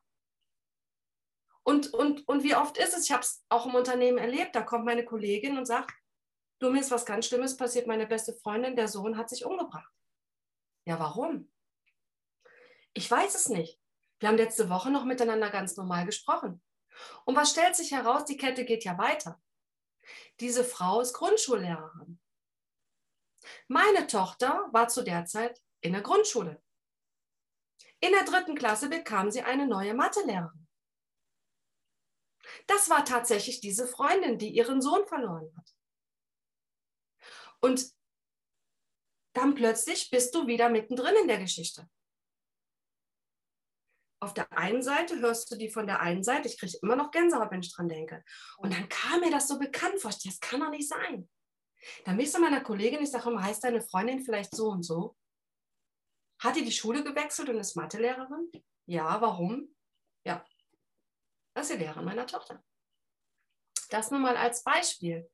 [1.63, 4.61] Und, und, und wie oft ist es, ich habe es auch im Unternehmen erlebt, da
[4.61, 5.93] kommt meine Kollegin und sagt,
[6.59, 9.91] du, mir ist was ganz Schlimmes passiert, meine beste Freundin, der Sohn hat sich umgebracht.
[10.85, 11.51] Ja, warum?
[12.93, 13.79] Ich weiß es nicht.
[14.19, 16.61] Wir haben letzte Woche noch miteinander ganz normal gesprochen.
[17.25, 18.25] Und was stellt sich heraus?
[18.25, 19.41] Die Kette geht ja weiter.
[20.39, 22.19] Diese Frau ist Grundschullehrerin.
[23.67, 26.61] Meine Tochter war zu der Zeit in der Grundschule.
[27.99, 30.67] In der dritten Klasse bekam sie eine neue Mathelehrerin.
[32.67, 35.73] Das war tatsächlich diese Freundin, die ihren Sohn verloren hat.
[37.61, 37.93] Und
[39.33, 41.89] dann plötzlich bist du wieder mittendrin in der Geschichte
[44.23, 47.11] auf der einen Seite hörst du die von der einen Seite, ich kriege immer noch
[47.11, 48.23] Gänsehaut, wenn ich dran denke.
[48.57, 51.29] Und dann kam mir das so bekannt vor, das kann doch nicht sein.
[52.05, 54.83] Dann bin ich zu meiner Kollegin, ich sage immer, heißt deine Freundin vielleicht so und
[54.83, 55.15] so?
[56.39, 58.51] Hat die die Schule gewechselt und ist Mathelehrerin?
[58.85, 59.75] Ja, warum?
[60.25, 60.45] Ja,
[61.53, 62.63] das ist die Lehrerin meiner Tochter.
[63.89, 65.29] Das nur mal als Beispiel.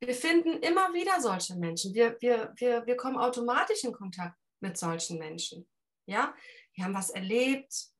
[0.00, 1.92] Wir finden immer wieder solche Menschen.
[1.92, 5.68] Wir, wir, wir, wir kommen automatisch in Kontakt mit solchen Menschen.
[6.06, 6.34] Ja,
[6.74, 7.90] wir haben was erlebt,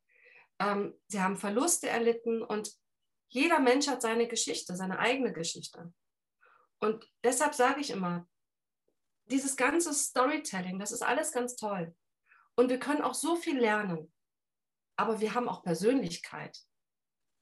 [0.60, 2.70] ähm, sie haben Verluste erlitten und
[3.28, 5.92] jeder Mensch hat seine Geschichte, seine eigene Geschichte.
[6.80, 8.28] Und deshalb sage ich immer,
[9.26, 11.94] dieses ganze Storytelling, das ist alles ganz toll.
[12.56, 14.12] Und wir können auch so viel lernen.
[14.96, 16.58] Aber wir haben auch Persönlichkeit.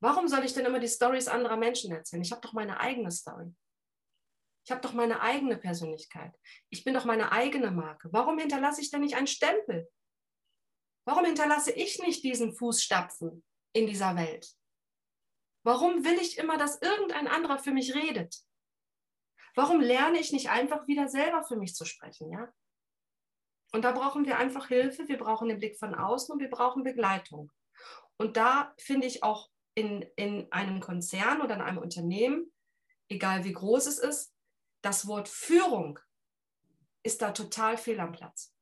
[0.01, 2.23] Warum soll ich denn immer die Stories anderer Menschen erzählen?
[2.23, 3.53] Ich habe doch meine eigene Story.
[4.65, 6.39] Ich habe doch meine eigene Persönlichkeit.
[6.69, 8.11] Ich bin doch meine eigene Marke.
[8.13, 9.91] Warum hinterlasse ich denn nicht einen Stempel?
[11.07, 14.55] Warum hinterlasse ich nicht diesen Fußstapfen in dieser Welt?
[15.65, 18.37] Warum will ich immer, dass irgendein anderer für mich redet?
[19.59, 22.49] Warum lerne ich nicht einfach wieder selber für mich zu sprechen, ja?
[23.73, 26.85] Und da brauchen wir einfach Hilfe, wir brauchen den Blick von außen und wir brauchen
[26.85, 27.51] Begleitung.
[28.19, 32.53] Und da finde ich auch in, in einem Konzern oder in einem Unternehmen,
[33.09, 34.33] egal wie groß es ist,
[34.81, 35.99] das Wort Führung
[37.03, 38.55] ist da total fehl am Platz.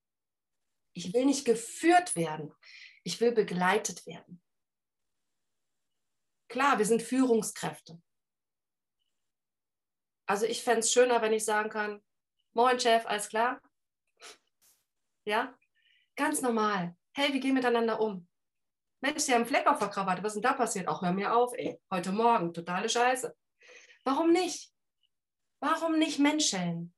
[0.95, 2.55] Ich will nicht geführt werden.
[3.05, 4.43] Ich will begleitet werden.
[6.49, 8.01] Klar, wir sind Führungskräfte.
[10.27, 12.03] Also ich fände es schöner, wenn ich sagen kann,
[12.53, 13.61] moin Chef, alles klar?
[15.25, 15.57] Ja,
[16.17, 16.97] ganz normal.
[17.15, 18.29] hey, wie gehen wir miteinander um?
[19.01, 20.89] Mensch, Sie haben einen Fleck auf der Krawatte, was ist denn da passiert?
[20.89, 23.35] Auch hör mir auf, ey, heute Morgen, totale Scheiße.
[24.05, 24.71] Warum nicht?
[25.61, 26.95] Warum nicht Menschen?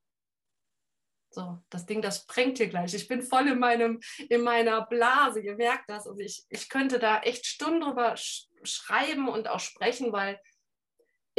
[1.31, 2.93] So, das Ding, das sprengt hier gleich.
[2.93, 6.07] Ich bin voll in, meinem, in meiner Blase, ihr merkt das.
[6.07, 10.41] Also ich, ich könnte da echt Stunden drüber sch schreiben und auch sprechen, weil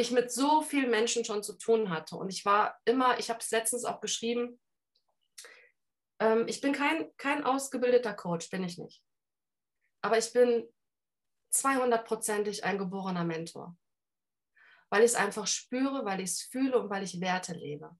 [0.01, 2.17] ich mit so vielen Menschen schon zu tun hatte.
[2.17, 4.61] Und ich war immer, ich habe es letztens auch geschrieben,
[6.21, 9.03] ähm, ich bin kein, kein ausgebildeter Coach, bin ich nicht.
[10.03, 10.69] Aber ich bin
[11.53, 13.77] 200%ig ein geborener Mentor.
[14.91, 17.97] Weil ich es einfach spüre, weil ich es fühle und weil ich Werte lebe.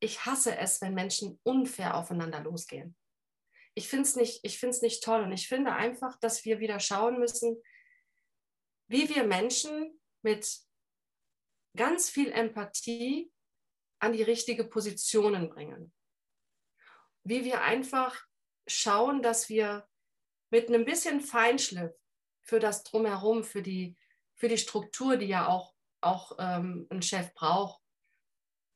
[0.00, 2.96] Ich hasse es, wenn Menschen unfair aufeinander losgehen.
[3.74, 7.60] Ich finde es nicht, nicht toll und ich finde einfach, dass wir wieder schauen müssen,
[8.88, 10.60] wie wir Menschen mit
[11.76, 13.30] ganz viel Empathie
[14.00, 15.92] an die richtige Positionen bringen.
[17.22, 18.18] Wie wir einfach
[18.66, 19.86] schauen, dass wir
[20.50, 21.92] mit einem bisschen Feinschliff
[22.42, 23.96] für das Drumherum, für die,
[24.34, 27.80] für die Struktur, die ja auch, auch ähm, ein Chef braucht.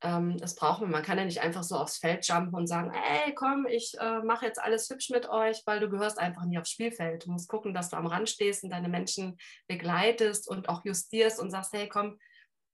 [0.01, 0.91] Ähm, das brauchen wir.
[0.91, 4.19] Man kann ja nicht einfach so aufs Feld jumpen und sagen, ey, komm, ich äh,
[4.19, 7.25] mache jetzt alles hübsch mit euch, weil du gehörst einfach nie aufs Spielfeld.
[7.25, 11.39] Du musst gucken, dass du am Rand stehst und deine Menschen begleitest und auch justierst
[11.39, 12.19] und sagst, hey, komm,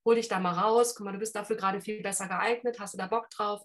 [0.06, 0.96] hol dich da mal raus.
[0.96, 2.80] Guck mal, du bist dafür gerade viel besser geeignet.
[2.80, 3.62] Hast du da Bock drauf?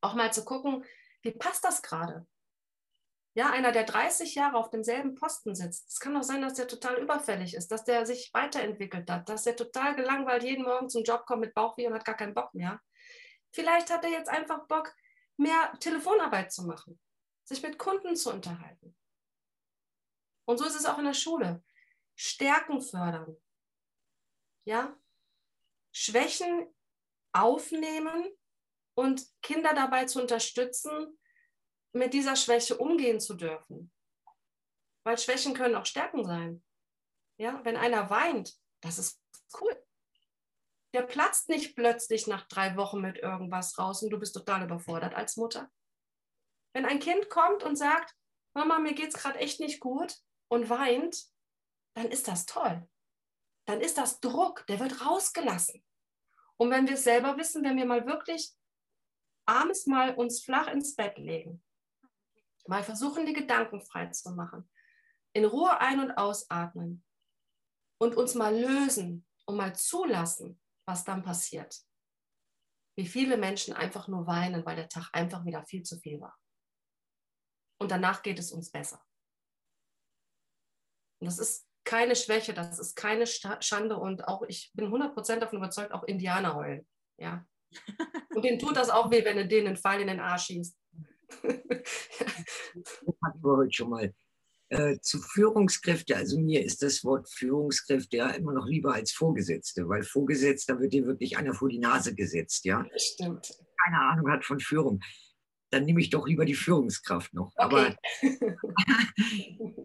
[0.00, 0.84] Auch mal zu gucken,
[1.22, 2.26] wie passt das gerade?
[3.34, 5.88] Ja, einer, der 30 Jahre auf demselben Posten sitzt.
[5.88, 9.44] Es kann doch sein, dass der total überfällig ist, dass der sich weiterentwickelt hat, dass
[9.44, 12.52] der total gelangweilt jeden Morgen zum Job kommt mit Bauchweh und hat gar keinen Bock
[12.52, 12.80] mehr.
[13.50, 14.94] Vielleicht hat er jetzt einfach Bock,
[15.38, 17.00] mehr Telefonarbeit zu machen,
[17.44, 18.94] sich mit Kunden zu unterhalten.
[20.44, 21.64] Und so ist es auch in der Schule.
[22.14, 23.36] Stärken fördern.
[24.64, 24.94] Ja?
[25.92, 26.66] Schwächen
[27.32, 28.30] aufnehmen
[28.94, 31.18] und Kinder dabei zu unterstützen,
[31.94, 33.92] mit dieser Schwäche umgehen zu dürfen.
[35.04, 36.64] Weil Schwächen können auch Stärken sein.
[37.38, 39.20] Ja, wenn einer weint, das ist
[39.60, 39.76] cool.
[40.94, 45.14] Der platzt nicht plötzlich nach drei Wochen mit irgendwas raus und du bist total überfordert
[45.14, 45.70] als Mutter.
[46.74, 48.14] Wenn ein Kind kommt und sagt,
[48.54, 50.16] Mama, mir geht es gerade echt nicht gut
[50.48, 51.24] und weint,
[51.94, 52.88] dann ist das toll.
[53.66, 55.84] Dann ist das Druck, der wird rausgelassen.
[56.56, 58.52] Und wenn wir es selber wissen, wenn wir mal wirklich
[59.46, 61.62] abends mal uns flach ins Bett legen
[62.66, 64.68] Mal versuchen, die Gedanken frei zu machen.
[65.32, 67.04] In Ruhe ein- und ausatmen.
[67.98, 71.84] Und uns mal lösen und mal zulassen, was dann passiert.
[72.96, 76.36] Wie viele Menschen einfach nur weinen, weil der Tag einfach wieder viel zu viel war.
[77.80, 79.04] Und danach geht es uns besser.
[81.20, 85.58] Und das ist keine Schwäche, das ist keine Schande und auch, ich bin 100% davon
[85.58, 86.86] überzeugt, auch Indianer heulen.
[87.18, 87.46] Ja.
[88.34, 90.76] Und denen tut das auch weh, wenn du denen einen Pfeil in den Arsch schießt
[93.24, 94.14] hatten wir heute schon mal.
[94.68, 99.86] Äh, zu Führungskräfte, also mir ist das Wort Führungskräfte ja immer noch lieber als Vorgesetzte,
[99.86, 102.86] weil Vorgesetzter wird dir wirklich einer vor die Nase gesetzt, ja.
[102.96, 103.52] Stimmt.
[103.84, 105.00] Keine Ahnung hat von Führung.
[105.72, 107.52] Dann nehme ich doch lieber die Führungskraft noch.
[107.56, 107.64] Okay.
[107.64, 107.96] Aber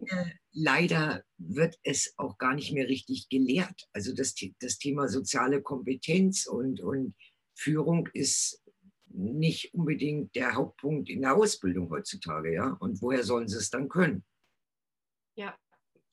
[0.06, 3.88] äh, leider wird es auch gar nicht mehr richtig gelehrt.
[3.92, 7.14] Also das, das Thema soziale Kompetenz und, und
[7.56, 8.62] Führung ist
[9.06, 12.76] nicht unbedingt der Hauptpunkt in der Ausbildung heutzutage, ja.
[12.80, 14.24] Und woher sollen sie es dann können?
[15.36, 15.56] Ja.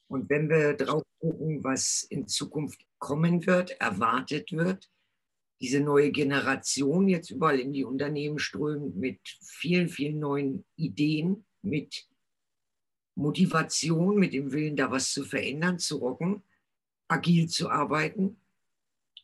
[0.08, 4.90] Und wenn wir drauf gucken, was in Zukunft kommen wird, erwartet wird,
[5.66, 12.08] diese neue Generation jetzt überall in die Unternehmen strömt mit vielen, vielen neuen Ideen, mit
[13.16, 16.44] Motivation, mit dem Willen, da was zu verändern, zu rocken,
[17.08, 18.40] agil zu arbeiten.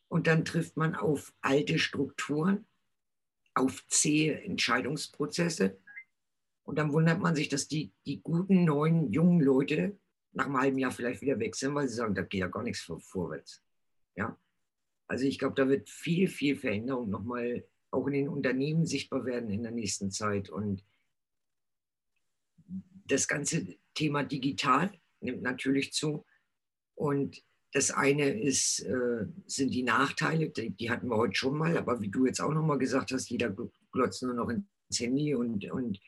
[0.07, 2.65] Und dann trifft man auf alte Strukturen,
[3.53, 5.77] auf zähe Entscheidungsprozesse.
[6.63, 9.95] Und dann wundert man sich, dass die, die guten, neuen, jungen Leute
[10.31, 12.63] nach einem halben Jahr vielleicht wieder weg sind, weil sie sagen, da geht ja gar
[12.63, 13.61] nichts vorwärts.
[14.15, 14.35] Ja?
[15.11, 19.49] Also ich glaube, da wird viel, viel Veränderung nochmal auch in den Unternehmen sichtbar werden
[19.49, 20.49] in der nächsten Zeit.
[20.49, 20.85] Und
[23.07, 26.25] das ganze Thema digital nimmt natürlich zu.
[26.95, 27.43] Und
[27.73, 31.99] das eine ist, äh, sind die Nachteile, die, die, hatten wir heute schon mal, aber
[31.99, 33.53] wie du jetzt auch nochmal gesagt hast, jeder
[33.91, 34.65] glotzt nur noch ins
[34.97, 35.99] Handy und, und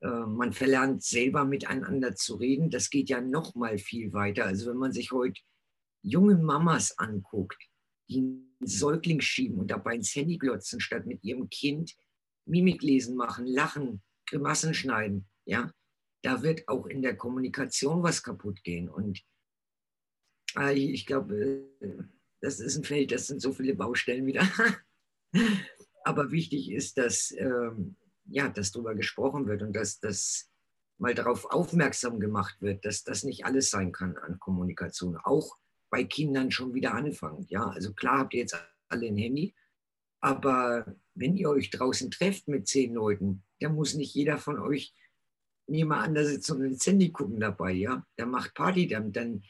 [0.00, 2.68] äh, man verlernt selber miteinander zu reden.
[2.68, 4.44] Das geht ja nochmal viel weiter.
[4.44, 5.40] Also wenn man sich heute
[6.02, 7.70] junge Mamas anguckt,
[8.10, 11.96] die Säugling schieben und dabei ins Handy glotzen, statt mit ihrem Kind
[12.46, 15.72] Mimiklesen machen, lachen, Grimassen schneiden, ja,
[16.22, 18.88] da wird auch in der Kommunikation was kaputt gehen.
[18.88, 19.24] Und
[20.54, 21.68] Ah, ich glaube,
[22.40, 24.42] das ist ein Feld, das sind so viele Baustellen wieder.
[26.04, 30.50] Aber wichtig ist, dass, ähm, ja, dass darüber gesprochen wird und dass, dass
[30.98, 35.16] mal darauf aufmerksam gemacht wird, dass das nicht alles sein kann an Kommunikation.
[35.18, 35.56] Auch
[35.90, 37.46] bei Kindern schon wieder anfangen.
[37.48, 38.56] Ja, also klar habt ihr jetzt
[38.88, 39.54] alle ein Handy,
[40.20, 44.94] aber wenn ihr euch draußen trefft mit zehn Leuten, dann muss nicht jeder von euch
[45.66, 48.06] niemand da sitzt und ins Handy gucken dabei, ja.
[48.18, 49.42] Der macht Party, dann, dann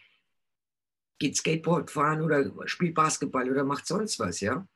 [1.18, 4.66] geht Skateboard fahren oder spielt Basketball oder macht sonst was, ja.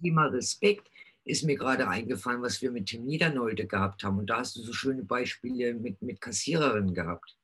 [0.00, 0.90] Thema Respekt
[1.24, 4.18] ist mir gerade eingefallen, was wir mit Tim Niedernolde gehabt haben.
[4.18, 7.36] Und da hast du so schöne Beispiele mit, mit Kassiererinnen gehabt.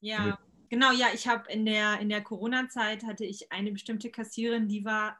[0.00, 4.10] Ja, mit genau, ja, ich habe in der, in der Corona-Zeit hatte ich eine bestimmte
[4.10, 5.18] Kassiererin, die war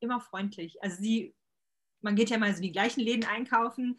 [0.00, 0.82] immer freundlich.
[0.82, 1.34] Also sie,
[2.00, 3.98] man geht ja mal so die gleichen Läden einkaufen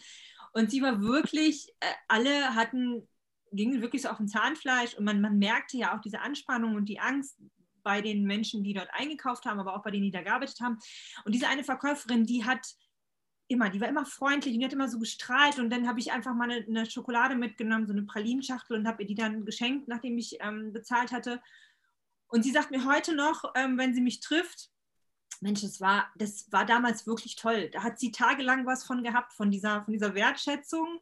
[0.54, 3.08] und sie war wirklich, äh, alle hatten,
[3.52, 6.88] gingen wirklich so auf dem Zahnfleisch und man, man merkte ja auch diese Anspannung und
[6.88, 7.38] die Angst
[7.84, 10.78] bei den Menschen, die dort eingekauft haben, aber auch bei denen, die da gearbeitet haben.
[11.26, 12.66] Und diese eine Verkäuferin, die hat
[13.50, 16.12] immer, die war immer freundlich und die hat immer so gestrahlt und dann habe ich
[16.12, 19.88] einfach mal eine, eine, Schokolade mitgenommen, so eine Pralinschachtel und habe ihr die dann geschenkt,
[19.88, 21.42] nachdem ich ähm, bezahlt hatte.
[22.28, 24.70] Und sie sagt mir heute noch, ähm, wenn sie mich trifft,
[25.42, 27.70] Mensch, das war, das war damals wirklich toll.
[27.72, 31.00] Da hat sie tagelang was von gehabt, von dieser, von dieser Wertschätzung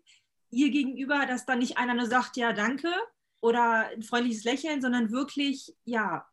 [0.50, 2.90] ihr gegenüber, dass da nicht einer nur sagt, ja, danke
[3.42, 6.26] oder ein freundliches Lächeln, sondern wirklich, ja,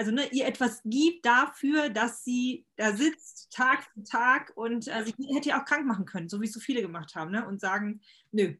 [0.00, 5.04] also ne, ihr etwas gibt dafür, dass sie da sitzt, Tag für Tag und äh,
[5.04, 7.46] sie hätte ja auch krank machen können, so wie es so viele gemacht haben, ne?
[7.46, 8.00] und sagen,
[8.32, 8.54] nö,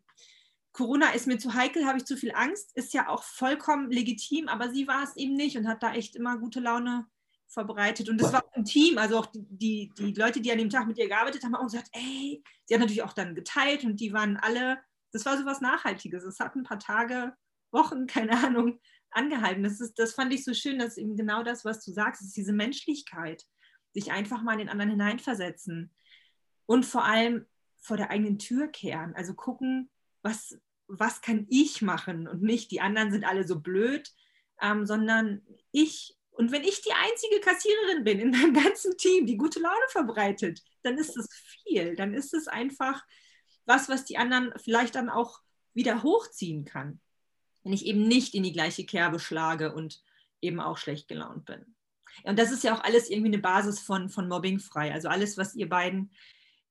[0.72, 4.48] Corona ist mir zu heikel, habe ich zu viel Angst, ist ja auch vollkommen legitim,
[4.48, 7.06] aber sie war es eben nicht und hat da echt immer gute Laune
[7.48, 8.10] verbreitet.
[8.10, 10.86] Und das war ein Team, also auch die, die, die Leute, die an dem Tag
[10.86, 13.98] mit ihr gearbeitet haben, haben auch gesagt, ey, sie hat natürlich auch dann geteilt und
[13.98, 14.78] die waren alle,
[15.10, 16.22] das war so was Nachhaltiges.
[16.22, 17.32] Es hat ein paar Tage,
[17.72, 18.78] Wochen, keine Ahnung,
[19.10, 19.62] angehalten.
[19.62, 22.36] Das, ist, das fand ich so schön, dass eben genau das, was du sagst, ist
[22.36, 23.44] diese Menschlichkeit,
[23.92, 25.92] sich einfach mal in den anderen hineinversetzen
[26.66, 27.46] und vor allem
[27.80, 29.14] vor der eigenen Tür kehren.
[29.14, 29.90] Also gucken,
[30.22, 34.10] was, was kann ich machen und nicht die anderen sind alle so blöd,
[34.60, 35.42] ähm, sondern
[35.72, 36.16] ich.
[36.32, 40.62] Und wenn ich die einzige Kassiererin bin in meinem ganzen Team, die gute Laune verbreitet,
[40.82, 41.28] dann ist es
[41.64, 41.96] viel.
[41.96, 43.04] Dann ist es einfach
[43.66, 45.40] was, was die anderen vielleicht dann auch
[45.74, 47.00] wieder hochziehen kann
[47.62, 50.02] wenn ich eben nicht in die gleiche Kerbe schlage und
[50.40, 51.74] eben auch schlecht gelaunt bin.
[52.24, 54.92] Und das ist ja auch alles irgendwie eine Basis von, von Mobbing frei.
[54.92, 56.12] Also alles, was ihr beiden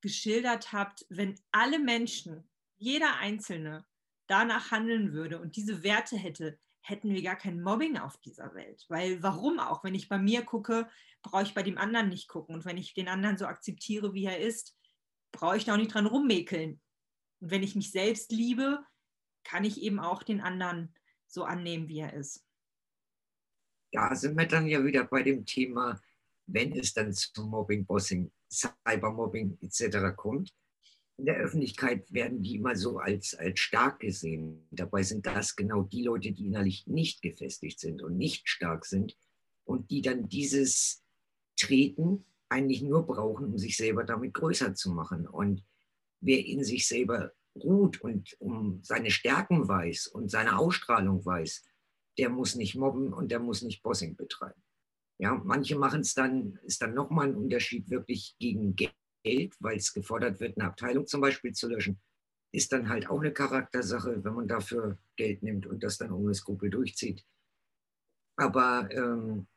[0.02, 2.47] geschildert habt, wenn alle Menschen,
[2.78, 3.86] jeder Einzelne
[4.28, 8.86] danach handeln würde und diese Werte hätte, hätten wir gar kein Mobbing auf dieser Welt.
[8.88, 9.84] Weil warum auch?
[9.84, 10.88] Wenn ich bei mir gucke,
[11.21, 12.56] brauche ich bei dem anderen nicht gucken.
[12.56, 14.78] Und wenn ich den anderen so akzeptiere, wie er ist,
[15.32, 16.80] brauche ich da auch nicht dran rummäkeln.
[17.39, 18.84] Und wenn ich mich selbst liebe,
[19.50, 20.94] kann ich eben auch den anderen
[21.26, 22.46] so annehmen, wie er ist.
[23.92, 26.00] Da sind wir dann ja wieder bei dem Thema,
[26.46, 30.16] wenn es dann zu Mobbing, Bossing, Cybermobbing etc.
[30.16, 30.54] kommt.
[31.18, 34.68] In der Öffentlichkeit werden die immer so als, als stark gesehen.
[34.70, 39.18] Dabei sind das genau die Leute, die innerlich nicht gefestigt sind und nicht stark sind
[39.66, 41.04] und die dann dieses
[41.58, 45.28] Treten eigentlich nur brauchen, um sich selber damit größer zu machen.
[45.28, 45.64] Und
[46.22, 51.63] wer in sich selber ruht und um seine Stärken weiß und seine Ausstrahlung weiß,
[52.17, 54.62] der muss nicht mobben und der muss nicht Bossing betreiben.
[55.19, 59.94] Ja, manche machen es dann, ist dann nochmal ein Unterschied wirklich gegen Geld, weil es
[59.94, 62.00] gefordert wird, eine Abteilung zum Beispiel zu löschen.
[62.52, 66.34] Ist dann halt auch eine Charaktersache, wenn man dafür Geld nimmt und das dann ohne
[66.34, 67.25] Skrupel durchzieht.
[68.38, 69.48] Aber ähm,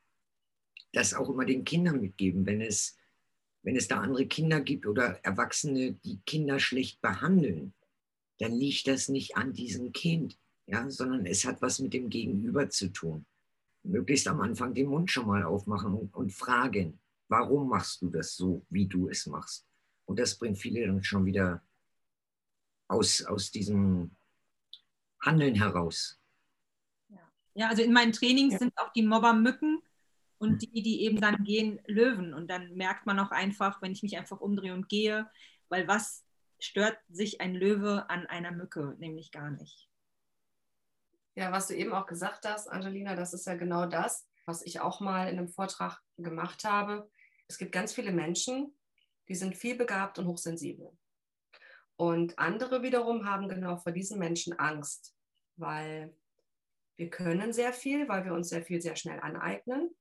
[0.93, 2.97] das auch immer den Kindern mitgeben, wenn es,
[3.63, 7.73] wenn es da andere Kinder gibt oder Erwachsene, die Kinder schlecht behandeln,
[8.43, 10.37] dann liegt das nicht an diesem Kind,
[10.67, 13.25] ja, sondern es hat was mit dem Gegenüber zu tun.
[13.85, 18.35] Möglichst am Anfang den Mund schon mal aufmachen und, und fragen, warum machst du das
[18.35, 19.65] so, wie du es machst?
[20.07, 21.63] Und das bringt viele dann schon wieder
[22.89, 24.11] aus, aus diesem
[25.21, 26.19] Handeln heraus.
[27.55, 28.59] Ja, also in meinen Trainings ja.
[28.59, 29.83] sind auch die Mobber Mücken
[30.39, 30.59] und hm.
[30.59, 32.35] die, die eben dann gehen, Löwen.
[32.35, 35.31] Und dann merkt man auch einfach, wenn ich mich einfach umdrehe und gehe,
[35.69, 36.25] weil was
[36.65, 39.89] stört sich ein Löwe an einer Mücke nämlich gar nicht.
[41.35, 44.81] Ja, was du eben auch gesagt hast, Angelina, das ist ja genau das, was ich
[44.81, 47.11] auch mal in einem Vortrag gemacht habe.
[47.49, 48.77] Es gibt ganz viele Menschen,
[49.29, 50.97] die sind vielbegabt und hochsensibel.
[51.97, 55.17] Und andere wiederum haben genau vor diesen Menschen Angst,
[55.57, 56.15] weil
[56.97, 59.95] wir können sehr viel, weil wir uns sehr viel sehr schnell aneignen.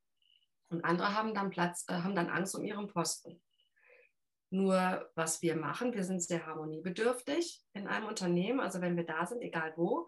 [0.70, 3.42] Und andere haben dann Platz, äh, haben dann Angst um ihren Posten.
[4.54, 9.26] Nur was wir machen, wir sind sehr harmoniebedürftig in einem Unternehmen, also wenn wir da
[9.26, 10.08] sind, egal wo.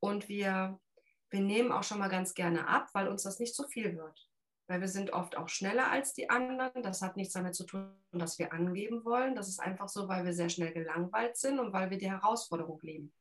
[0.00, 0.80] Und wir,
[1.28, 4.26] wir nehmen auch schon mal ganz gerne ab, weil uns das nicht zu viel wird.
[4.68, 6.82] Weil wir sind oft auch schneller als die anderen.
[6.82, 9.34] Das hat nichts damit zu tun, dass wir angeben wollen.
[9.34, 12.80] Das ist einfach so, weil wir sehr schnell gelangweilt sind und weil wir die Herausforderung
[12.80, 13.12] lieben.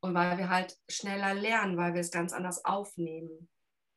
[0.00, 3.50] Und weil wir halt schneller lernen, weil wir es ganz anders aufnehmen,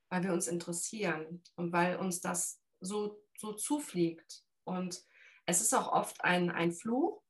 [0.10, 4.44] weil wir uns interessieren und weil uns das so, so zufliegt.
[4.66, 5.04] Und
[5.50, 7.24] es ist auch oft ein, ein Fluch,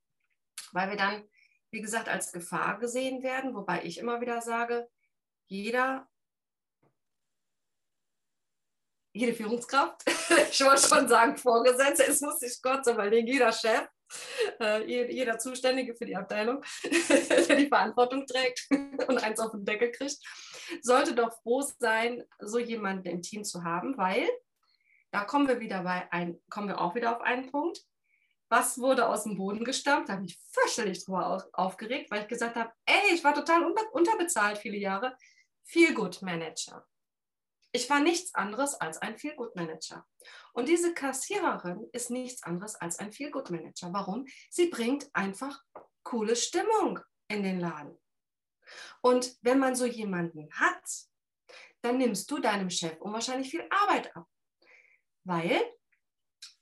[0.74, 1.28] weil wir dann,
[1.72, 4.90] wie gesagt, als Gefahr gesehen werden, wobei ich immer wieder sage,
[5.48, 6.08] jeder,
[9.14, 10.04] jede Führungskraft,
[10.52, 13.88] ich wollte schon sagen Vorgesetzte, es muss sich so überlegen, jeder Chef,
[14.60, 18.68] äh, jeder Zuständige für die Abteilung, der die Verantwortung trägt
[19.08, 20.18] und eins auf den Deckel kriegt,
[20.82, 24.28] sollte doch froh sein, so jemanden im Team zu haben, weil
[25.12, 27.80] da kommen wir wieder bei ein, kommen wir auch wieder auf einen Punkt.
[28.50, 30.10] Was wurde aus dem Boden gestampft?
[30.10, 34.58] Da habe ich fürchterlich drüber aufgeregt, weil ich gesagt habe, ey, ich war total unterbezahlt
[34.58, 35.16] viele Jahre.
[35.64, 36.86] Feel Good Manager.
[37.72, 40.04] Ich war nichts anderes als ein Feel Good Manager.
[40.54, 43.94] Und diese Kassiererin ist nichts anderes als ein Feel Good Manager.
[43.94, 44.26] Warum?
[44.50, 45.62] Sie bringt einfach
[46.02, 47.96] coole Stimmung in den Laden.
[49.02, 50.84] Und wenn man so jemanden hat,
[51.82, 54.28] dann nimmst du deinem Chef unwahrscheinlich viel Arbeit ab.
[55.24, 55.62] Weil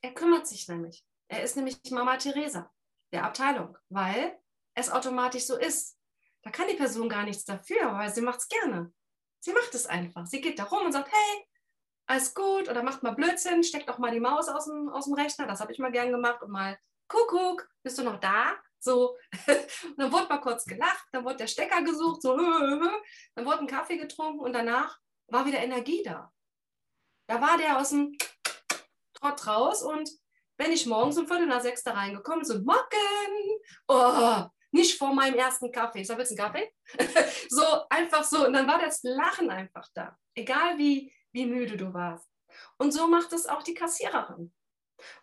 [0.02, 1.07] er kümmert sich nämlich.
[1.30, 2.71] Er ist nämlich Mama Teresa
[3.11, 4.39] der Abteilung, weil
[4.73, 5.97] es automatisch so ist.
[6.43, 8.93] Da kann die Person gar nichts dafür, weil sie macht es gerne.
[9.39, 10.25] Sie macht es einfach.
[10.25, 11.47] Sie geht da rum und sagt, hey,
[12.07, 15.13] alles gut oder macht mal Blödsinn, steckt auch mal die Maus aus dem, aus dem
[15.13, 15.45] Rechner.
[15.47, 18.55] Das habe ich mal gern gemacht und mal, Kuckuck, bist du noch da?
[18.80, 19.17] So,
[19.47, 22.38] und dann wurde mal kurz gelacht, dann wurde der Stecker gesucht, so,
[23.36, 26.32] dann wurde ein Kaffee getrunken und danach war wieder Energie da.
[27.28, 28.15] Da war der aus dem
[29.13, 30.09] Trott raus und
[30.58, 35.14] wenn ich morgens um Viertel nach sechs da reingekommen bin, so, Morgen, oh, nicht vor
[35.14, 36.01] meinem ersten Kaffee.
[36.01, 36.74] Ich sage, willst du einen Kaffee?
[37.49, 38.45] so, einfach so.
[38.45, 40.18] Und dann war das Lachen einfach da.
[40.36, 42.28] Egal wie, wie müde du warst.
[42.78, 44.53] Und so macht es auch die Kassiererin.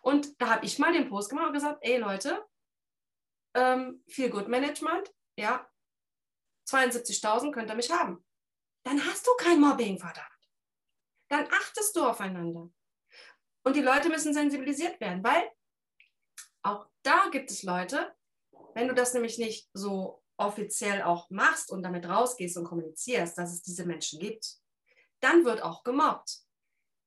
[0.01, 2.43] Und da habe ich mal den Post gemacht und gesagt, ey Leute,
[3.55, 5.67] ähm, viel Good Management, ja,
[6.69, 8.25] 72.000 könnt ihr mich haben.
[8.85, 10.29] Dann hast du kein Mobbing, verdammt.
[11.29, 12.69] Dann achtest du aufeinander.
[13.65, 15.49] Und die Leute müssen sensibilisiert werden, weil
[16.61, 18.13] auch da gibt es Leute,
[18.75, 23.53] wenn du das nämlich nicht so offiziell auch machst und damit rausgehst und kommunizierst, dass
[23.53, 24.57] es diese Menschen gibt,
[25.21, 26.41] dann wird auch gemobbt,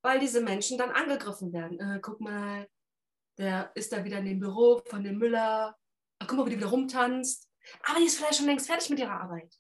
[0.03, 1.79] weil diese Menschen dann angegriffen werden.
[1.79, 2.69] Äh, guck mal,
[3.39, 5.77] der ist da wieder in dem Büro von dem Müller.
[6.19, 7.49] Ach, guck mal, wie die wieder rumtanzt.
[7.85, 9.55] Aber die ist vielleicht schon längst fertig mit ihrer Arbeit.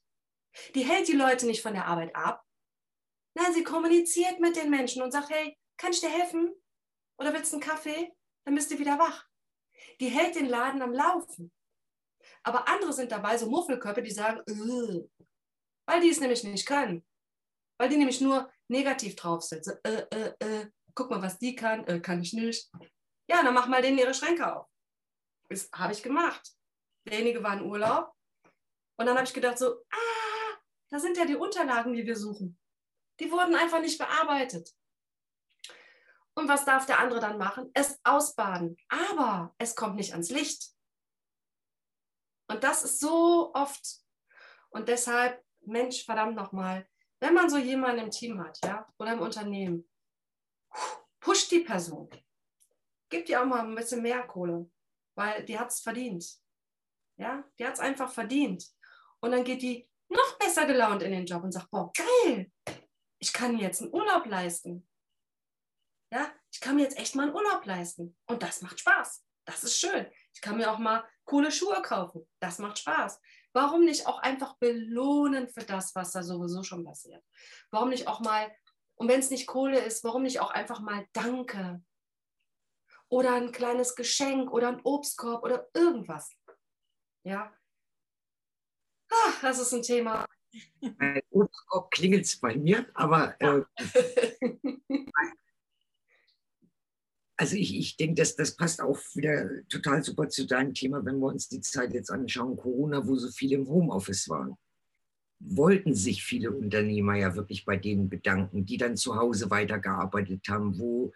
[0.75, 2.43] Die hält die Leute nicht von der Arbeit ab.
[3.35, 6.58] Nein, sie kommuniziert mit den Menschen und sagt, hey, kann ich dir helfen?
[7.19, 8.13] Oder willst du einen Kaffee?
[8.45, 9.27] Dann bist du wieder wach.
[10.01, 11.53] Die hält den Laden am Laufen.
[12.43, 14.43] Aber andere sind dabei, so Muffelköpfe, die sagen,
[15.87, 17.05] weil die es nämlich nicht können.
[17.79, 19.65] Weil die nämlich nur negativ drauf sind.
[19.65, 22.71] So, äh, äh, äh, guck mal, was die kann, äh, kann ich nicht.
[23.31, 24.67] Ja, dann mach mal denen ihre Schränke auf.
[25.49, 26.55] Das habe ich gemacht.
[27.07, 28.13] Derjenige war in Urlaub.
[28.99, 30.59] Und dann habe ich gedacht, so, ah,
[30.91, 32.59] da sind ja die Unterlagen, die wir suchen.
[33.21, 34.75] Die wurden einfach nicht bearbeitet.
[36.39, 37.69] Und was darf der andere dann machen?
[37.75, 38.77] Es ausbaden.
[38.89, 40.73] Aber es kommt nicht ans Licht.
[42.47, 44.05] Und das ist so oft.
[44.71, 49.21] Und deshalb, Mensch, verdammt nochmal, wenn man so jemanden im Team hat, ja, oder im
[49.21, 49.91] Unternehmen,
[51.19, 52.09] pusht die Person.
[53.09, 54.71] Gibt ihr auch mal ein bisschen mehr Kohle,
[55.17, 56.25] weil die hat es verdient.
[57.17, 58.65] Ja, die hat es einfach verdient.
[59.19, 62.53] Und dann geht die noch besser gelaunt in den Job und sagt, boah, geil,
[63.19, 64.89] ich kann jetzt einen Urlaub leisten.
[66.11, 68.17] Ja, ich kann mir jetzt echt mal einen Urlaub leisten.
[68.27, 69.25] Und das macht Spaß.
[69.45, 70.07] Das ist schön.
[70.35, 72.29] Ich kann mir auch mal coole Schuhe kaufen.
[72.41, 73.21] Das macht Spaß.
[73.53, 77.25] Warum nicht auch einfach belohnen für das, was da sowieso schon passiert?
[77.71, 78.55] Warum nicht auch mal,
[78.97, 81.83] und wenn es nicht Kohle ist, warum nicht auch einfach mal Danke?
[83.09, 86.31] Oder ein kleines Geschenk oder ein Obstkorb oder irgendwas.
[87.25, 87.55] Ja.
[89.11, 90.27] Ach, das ist ein Thema.
[91.31, 93.63] Obstkorb klingelt es bei mir, aber äh,
[97.41, 101.21] Also ich, ich denke, dass das passt auch wieder total super zu deinem Thema, wenn
[101.21, 104.57] wir uns die Zeit jetzt anschauen, Corona, wo so viele im Homeoffice waren.
[105.39, 110.81] Wollten sich viele Unternehmer ja wirklich bei denen bedanken, die dann zu Hause weitergearbeitet haben,
[110.81, 111.13] wo,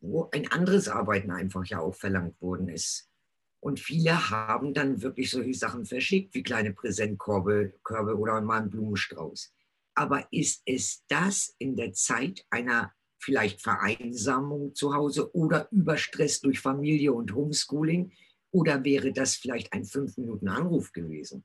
[0.00, 3.10] wo ein anderes Arbeiten einfach ja auch verlangt worden ist.
[3.60, 8.70] Und viele haben dann wirklich solche Sachen verschickt, wie kleine Präsentkörbe Körbe oder mal einen
[8.70, 9.52] Blumenstrauß.
[9.94, 16.60] Aber ist es das in der Zeit einer vielleicht Vereinsamung zu Hause oder Überstress durch
[16.60, 18.12] Familie und Homeschooling?
[18.50, 21.44] Oder wäre das vielleicht ein fünf Minuten Anruf gewesen?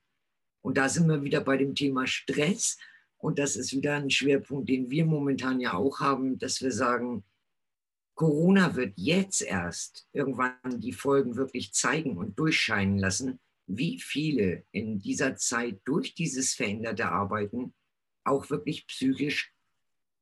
[0.62, 2.78] Und da sind wir wieder bei dem Thema Stress.
[3.18, 7.24] Und das ist wieder ein Schwerpunkt, den wir momentan ja auch haben, dass wir sagen,
[8.14, 15.00] Corona wird jetzt erst irgendwann die Folgen wirklich zeigen und durchscheinen lassen, wie viele in
[15.00, 17.74] dieser Zeit durch dieses veränderte Arbeiten
[18.24, 19.53] auch wirklich psychisch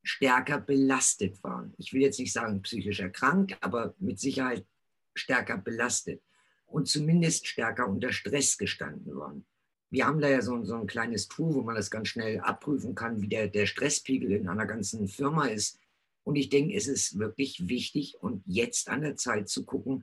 [0.03, 1.75] stärker belastet waren.
[1.79, 4.67] Ich will jetzt nicht sagen psychisch erkrankt, aber mit Sicherheit
[5.15, 6.23] stärker belastet
[6.67, 9.45] und zumindest stärker unter Stress gestanden waren.
[9.91, 12.95] Wir haben da ja so, so ein kleines Tool, wo man das ganz schnell abprüfen
[12.95, 15.79] kann, wie der, der Stresspegel in einer ganzen Firma ist.
[16.25, 20.03] Und ich denke, es ist wirklich wichtig und jetzt an der Zeit zu gucken,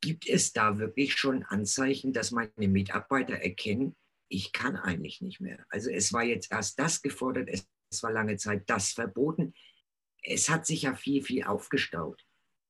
[0.00, 3.94] gibt es da wirklich schon Anzeichen, dass meine Mitarbeiter erkennen,
[4.28, 5.64] ich kann eigentlich nicht mehr.
[5.68, 9.54] Also es war jetzt erst das gefordert, es, es war lange Zeit das verboten.
[10.22, 12.24] Es hat sich ja viel, viel aufgestaut.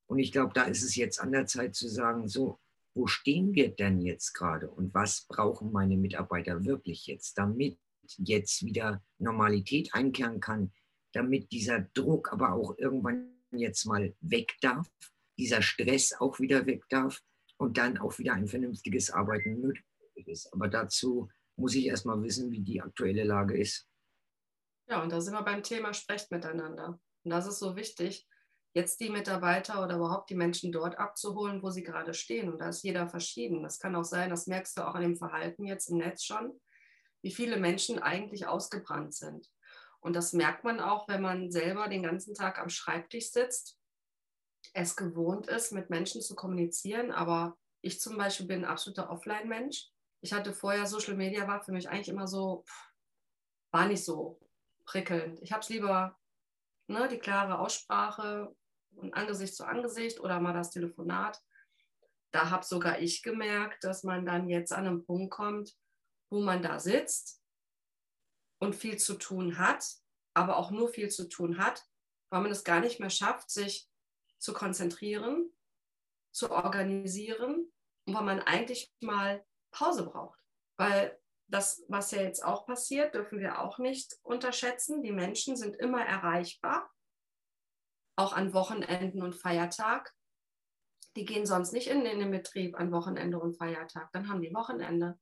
[0.07, 2.59] Und ich glaube, da ist es jetzt an der Zeit zu sagen, so,
[2.95, 7.79] wo stehen wir denn jetzt gerade und was brauchen meine Mitarbeiter wirklich jetzt, damit
[8.19, 10.73] jetzt wieder Normalität einkehren kann,
[11.13, 14.91] damit dieser Druck aber auch irgendwann jetzt mal weg darf,
[15.39, 17.23] dieser Stress auch wieder weg darf
[17.57, 19.85] und dann auch wieder ein vernünftiges Arbeiten möglich
[20.27, 20.53] ist.
[20.53, 23.87] Aber dazu muss ich erstmal wissen, wie die aktuelle Lage ist.
[24.91, 26.99] Ja, und da sind wir beim Thema Sprecht miteinander.
[27.23, 28.27] Und das ist so wichtig,
[28.75, 32.51] jetzt die Mitarbeiter oder überhaupt die Menschen dort abzuholen, wo sie gerade stehen.
[32.51, 33.63] Und da ist jeder verschieden.
[33.63, 36.61] Das kann auch sein, das merkst du auch an dem Verhalten jetzt im Netz schon,
[37.23, 39.49] wie viele Menschen eigentlich ausgebrannt sind.
[40.01, 43.79] Und das merkt man auch, wenn man selber den ganzen Tag am Schreibtisch sitzt,
[44.73, 47.13] es gewohnt ist, mit Menschen zu kommunizieren.
[47.13, 49.89] Aber ich zum Beispiel bin ein absoluter Offline-Mensch.
[50.21, 52.65] Ich hatte vorher Social Media, war für mich eigentlich immer so,
[53.71, 54.41] war nicht so
[54.85, 55.41] prickelnd.
[55.43, 56.19] Ich habe es lieber,
[56.89, 58.55] ne, die klare Aussprache
[58.97, 61.41] und Angesicht zu Angesicht oder mal das Telefonat.
[62.33, 65.77] Da habe sogar ich gemerkt, dass man dann jetzt an einen Punkt kommt,
[66.31, 67.43] wo man da sitzt
[68.61, 69.85] und viel zu tun hat,
[70.35, 71.85] aber auch nur viel zu tun hat,
[72.31, 73.89] weil man es gar nicht mehr schafft, sich
[74.39, 75.53] zu konzentrieren,
[76.33, 77.73] zu organisieren
[78.07, 80.39] und weil man eigentlich mal Pause braucht.
[80.77, 81.20] Weil
[81.51, 85.03] das, was ja jetzt auch passiert, dürfen wir auch nicht unterschätzen.
[85.03, 86.91] Die Menschen sind immer erreichbar,
[88.17, 90.13] auch an Wochenenden und Feiertag.
[91.17, 94.11] Die gehen sonst nicht in, in den Betrieb an Wochenende und Feiertag.
[94.13, 95.19] Dann haben die Wochenende.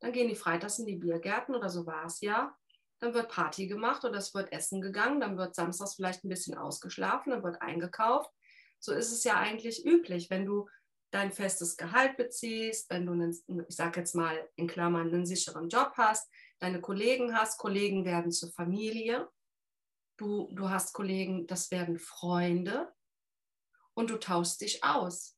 [0.00, 2.56] Dann gehen die freitags in die Biergärten oder so war es ja
[3.02, 6.56] dann wird Party gemacht oder es wird essen gegangen, dann wird samstags vielleicht ein bisschen
[6.56, 8.30] ausgeschlafen, dann wird eingekauft.
[8.78, 10.68] So ist es ja eigentlich üblich, wenn du
[11.12, 13.30] dein festes Gehalt beziehst, wenn du, einen,
[13.68, 18.32] ich sage jetzt mal in Klammern, einen sicheren Job hast, deine Kollegen hast, Kollegen werden
[18.32, 19.28] zur Familie,
[20.16, 22.92] du, du hast Kollegen, das werden Freunde
[23.94, 25.36] und du tauschst dich aus.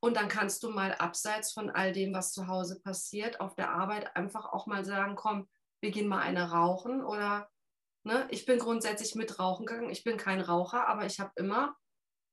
[0.00, 3.70] Und dann kannst du mal abseits von all dem, was zu Hause passiert, auf der
[3.70, 5.48] Arbeit einfach auch mal sagen, komm,
[5.80, 7.48] wir gehen mal eine rauchen oder
[8.04, 9.90] ne, ich bin grundsätzlich mit rauchen gegangen.
[9.90, 11.76] Ich bin kein Raucher, aber ich habe immer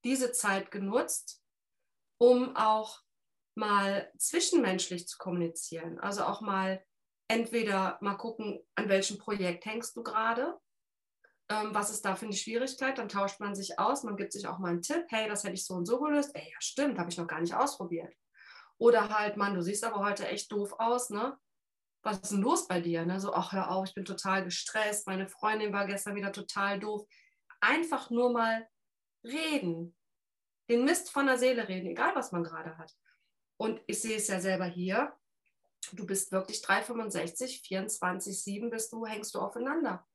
[0.04, 1.44] diese Zeit genutzt,
[2.20, 3.02] um auch
[3.56, 6.00] mal zwischenmenschlich zu kommunizieren.
[6.00, 6.84] Also auch mal
[7.28, 10.58] entweder mal gucken, an welchem Projekt hängst du gerade,
[11.50, 14.48] ähm, was ist da für eine Schwierigkeit, dann tauscht man sich aus, man gibt sich
[14.48, 17.00] auch mal einen Tipp, hey, das hätte ich so und so gelöst, ey, ja stimmt,
[17.00, 18.14] habe ich noch gar nicht ausprobiert.
[18.78, 21.38] Oder halt, Mann, du siehst aber heute echt doof aus, ne?
[22.04, 23.06] was ist denn los bei dir?
[23.06, 23.20] Ne?
[23.20, 27.06] So, ach, hör auf, ich bin total gestresst, meine Freundin war gestern wieder total doof.
[27.60, 28.68] Einfach nur mal
[29.24, 29.96] reden,
[30.70, 32.96] den Mist von der Seele reden, egal was man gerade hat.
[33.58, 35.14] Und ich sehe es ja selber hier,
[35.94, 40.08] du bist wirklich 365, 24, 7 bist du, hängst du aufeinander.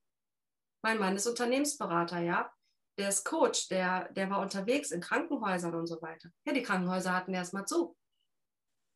[0.81, 2.51] Mein Mann ist Unternehmensberater, ja.
[2.97, 6.29] Der ist Coach, der, der war unterwegs in Krankenhäusern und so weiter.
[6.45, 7.97] Ja, die Krankenhäuser hatten erst mal zu.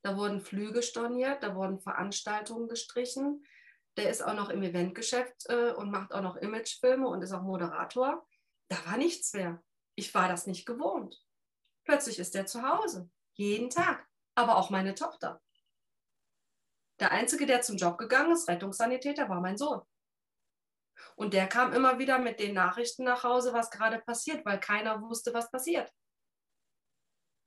[0.04, 3.44] Da wurden Flüge storniert, da wurden Veranstaltungen gestrichen.
[3.98, 7.42] Der ist auch noch im Eventgeschäft äh, und macht auch noch Imagefilme und ist auch
[7.42, 8.26] Moderator.
[8.70, 9.62] Da war nichts mehr.
[9.96, 11.22] Ich war das nicht gewohnt.
[11.90, 15.42] Plötzlich ist er zu Hause, jeden Tag, aber auch meine Tochter.
[17.00, 19.82] Der Einzige, der zum Job gegangen ist, Rettungssanitäter, war mein Sohn.
[21.16, 25.02] Und der kam immer wieder mit den Nachrichten nach Hause, was gerade passiert, weil keiner
[25.02, 25.92] wusste, was passiert.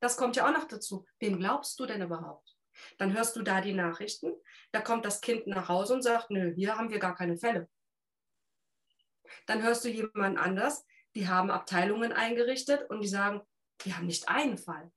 [0.00, 1.06] Das kommt ja auch noch dazu.
[1.20, 2.56] Wem glaubst du denn überhaupt?
[2.98, 4.34] Dann hörst du da die Nachrichten,
[4.72, 7.70] da kommt das Kind nach Hause und sagt, nö, hier haben wir gar keine Fälle.
[9.46, 10.84] Dann hörst du jemanden anders,
[11.14, 13.46] die haben Abteilungen eingerichtet und die sagen,
[13.84, 14.92] wir haben nicht einen Fall.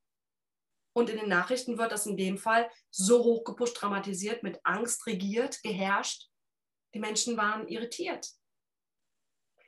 [0.94, 5.62] Und in den Nachrichten wird das in dem Fall so hochgepusht, dramatisiert, mit Angst regiert,
[5.62, 6.30] geherrscht.
[6.94, 8.30] Die Menschen waren irritiert.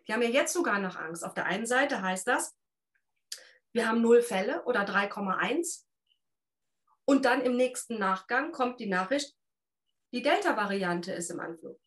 [0.07, 1.26] Die haben ja jetzt sogar noch Angst.
[1.26, 2.55] Auf der einen Seite heißt das,
[3.74, 5.86] wir haben null Fälle oder 3,1.
[7.05, 9.36] Und dann im nächsten Nachgang kommt die Nachricht,
[10.13, 11.80] die Delta-Variante ist im Anflug.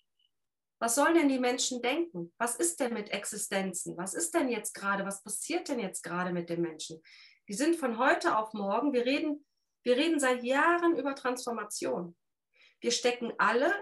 [0.83, 2.33] Was sollen denn die Menschen denken?
[2.39, 3.99] Was ist denn mit Existenzen?
[3.99, 5.05] Was ist denn jetzt gerade?
[5.05, 7.03] Was passiert denn jetzt gerade mit den Menschen?
[7.49, 9.45] Die sind von heute auf morgen, wir reden,
[9.83, 12.17] wir reden seit Jahren über Transformation.
[12.81, 13.73] Wir stecken alle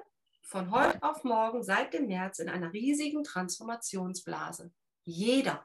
[0.42, 4.72] von heute auf morgen seit dem März in einer riesigen Transformationsblase.
[5.04, 5.64] Jeder,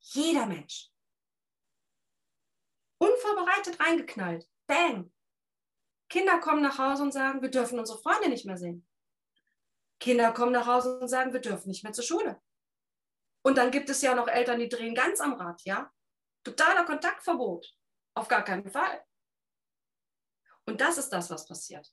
[0.00, 0.90] jeder Mensch.
[2.98, 4.48] Unvorbereitet reingeknallt.
[4.66, 5.12] Bang.
[6.08, 8.88] Kinder kommen nach Hause und sagen, wir dürfen unsere Freunde nicht mehr sehen.
[10.00, 12.40] Kinder kommen nach Hause und sagen, wir dürfen nicht mehr zur Schule.
[13.42, 15.92] Und dann gibt es ja noch Eltern, die drehen ganz am Rad, ja?
[16.44, 17.74] Totaler Kontaktverbot.
[18.14, 19.04] Auf gar keinen Fall.
[20.66, 21.90] Und das ist das, was passiert.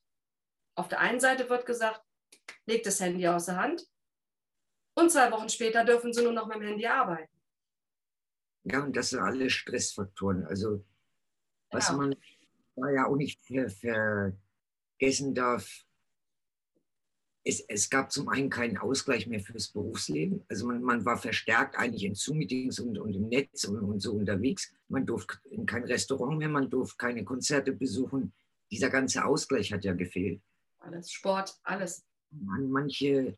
[0.75, 2.03] Auf der einen Seite wird gesagt,
[2.65, 3.87] legt das Handy aus der Hand
[4.95, 7.31] und zwei Wochen später dürfen sie nur noch mit dem Handy arbeiten.
[8.63, 10.45] Ja, und das sind alle Stressfaktoren.
[10.47, 10.83] Also,
[11.71, 11.95] was ja.
[11.95, 12.15] man
[12.93, 15.85] ja auch nicht vergessen darf,
[17.47, 20.43] es, es, gab zum einen keinen Ausgleich mehr fürs Berufsleben.
[20.49, 24.13] Also man, man war verstärkt eigentlich in Zoom-Meetings und, und, im Netz und, und, so
[24.13, 24.73] unterwegs.
[24.89, 28.33] Man durfte in kein Restaurant mehr, man durfte keine Konzerte besuchen.
[28.71, 30.41] Dieser ganze Ausgleich hat ja gefehlt.
[30.79, 32.03] Alles, Sport, alles.
[32.49, 33.37] An manche,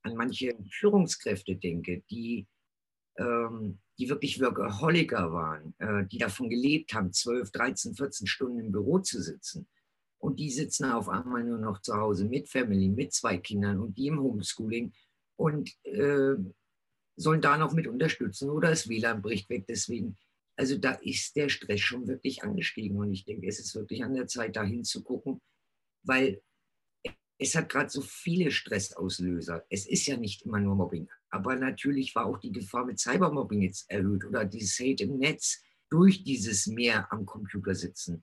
[0.00, 2.46] an manche Führungskräfte denke, die,
[3.18, 8.72] ähm, die wirklich Workaholiker waren, äh, die davon gelebt haben, 12, 13, 14 Stunden im
[8.72, 9.68] Büro zu sitzen
[10.22, 13.98] und die sitzen auf einmal nur noch zu Hause mit Family, mit zwei Kindern und
[13.98, 14.92] die im Homeschooling
[15.36, 16.36] und äh,
[17.16, 19.64] sollen da noch mit unterstützen oder das WLAN bricht weg.
[19.68, 20.16] Deswegen,
[20.56, 24.14] also da ist der Stress schon wirklich angestiegen und ich denke, es ist wirklich an
[24.14, 25.40] der Zeit, da hinzugucken,
[26.04, 26.40] weil
[27.38, 29.66] es hat gerade so viele Stressauslöser.
[29.70, 33.62] Es ist ja nicht immer nur Mobbing, aber natürlich war auch die Gefahr mit Cybermobbing
[33.62, 35.60] jetzt erhöht oder dieses Hate im Netz
[35.90, 38.22] durch dieses mehr am Computer sitzen.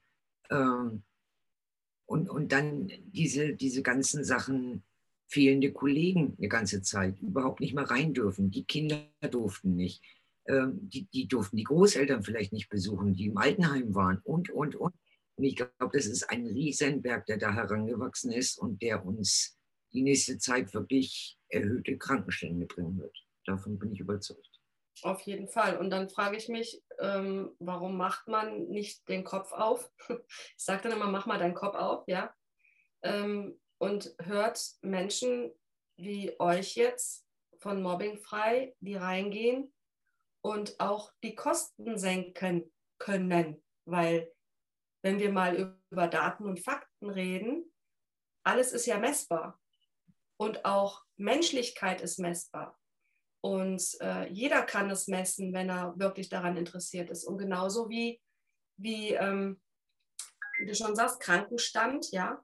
[0.49, 1.03] Ähm,
[2.09, 4.83] und, und dann diese, diese ganzen Sachen,
[5.27, 8.49] fehlende Kollegen eine ganze Zeit, überhaupt nicht mehr rein dürfen.
[8.49, 10.01] Die Kinder durften nicht.
[10.47, 14.75] Ähm, die, die durften die Großeltern vielleicht nicht besuchen, die im Altenheim waren und, und,
[14.75, 14.95] und.
[15.35, 19.55] Und ich glaube, das ist ein Riesenberg, der da herangewachsen ist und der uns
[19.93, 23.15] die nächste Zeit wirklich erhöhte Krankenstände bringen wird.
[23.45, 24.48] Davon bin ich überzeugt.
[25.03, 25.77] Auf jeden Fall.
[25.77, 29.89] Und dann frage ich mich, ähm, warum macht man nicht den Kopf auf?
[30.57, 32.33] Ich sage dann immer, mach mal deinen Kopf auf, ja.
[33.03, 35.51] Ähm, und hört Menschen
[35.97, 37.25] wie euch jetzt
[37.59, 39.73] von Mobbing frei, die reingehen
[40.41, 43.63] und auch die Kosten senken können.
[43.85, 44.31] Weil
[45.01, 47.71] wenn wir mal über Daten und Fakten reden,
[48.43, 49.59] alles ist ja messbar.
[50.37, 52.78] Und auch Menschlichkeit ist messbar.
[53.41, 57.23] Und äh, jeder kann es messen, wenn er wirklich daran interessiert ist.
[57.23, 58.21] Und genauso wie,
[58.77, 59.61] wie, ähm,
[60.65, 62.43] du schon sagst, Krankenstand, ja,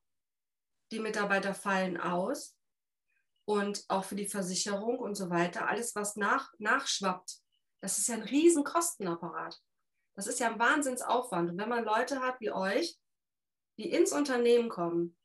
[0.91, 2.57] die Mitarbeiter fallen aus.
[3.47, 7.39] Und auch für die Versicherung und so weiter, alles, was nach, nachschwappt,
[7.81, 9.59] das ist ja ein riesen Kostenapparat.
[10.15, 11.51] Das ist ja ein Wahnsinnsaufwand.
[11.51, 12.97] Und wenn man Leute hat wie euch,
[13.77, 15.17] die ins Unternehmen kommen,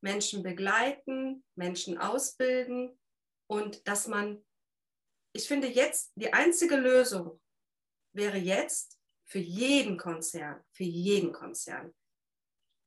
[0.00, 2.98] Menschen begleiten, Menschen ausbilden
[3.46, 4.44] und dass man
[5.38, 7.40] ich finde jetzt, die einzige Lösung
[8.12, 11.94] wäre jetzt für jeden Konzern, für jeden Konzern,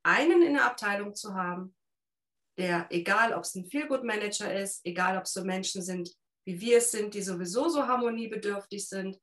[0.04, 1.74] einen in der Abteilung zu haben,
[2.58, 6.14] der, egal ob es ein Feelgood-Manager ist, egal ob es so Menschen sind,
[6.45, 9.18] wie wir es sind, die sowieso so harmoniebedürftig sind,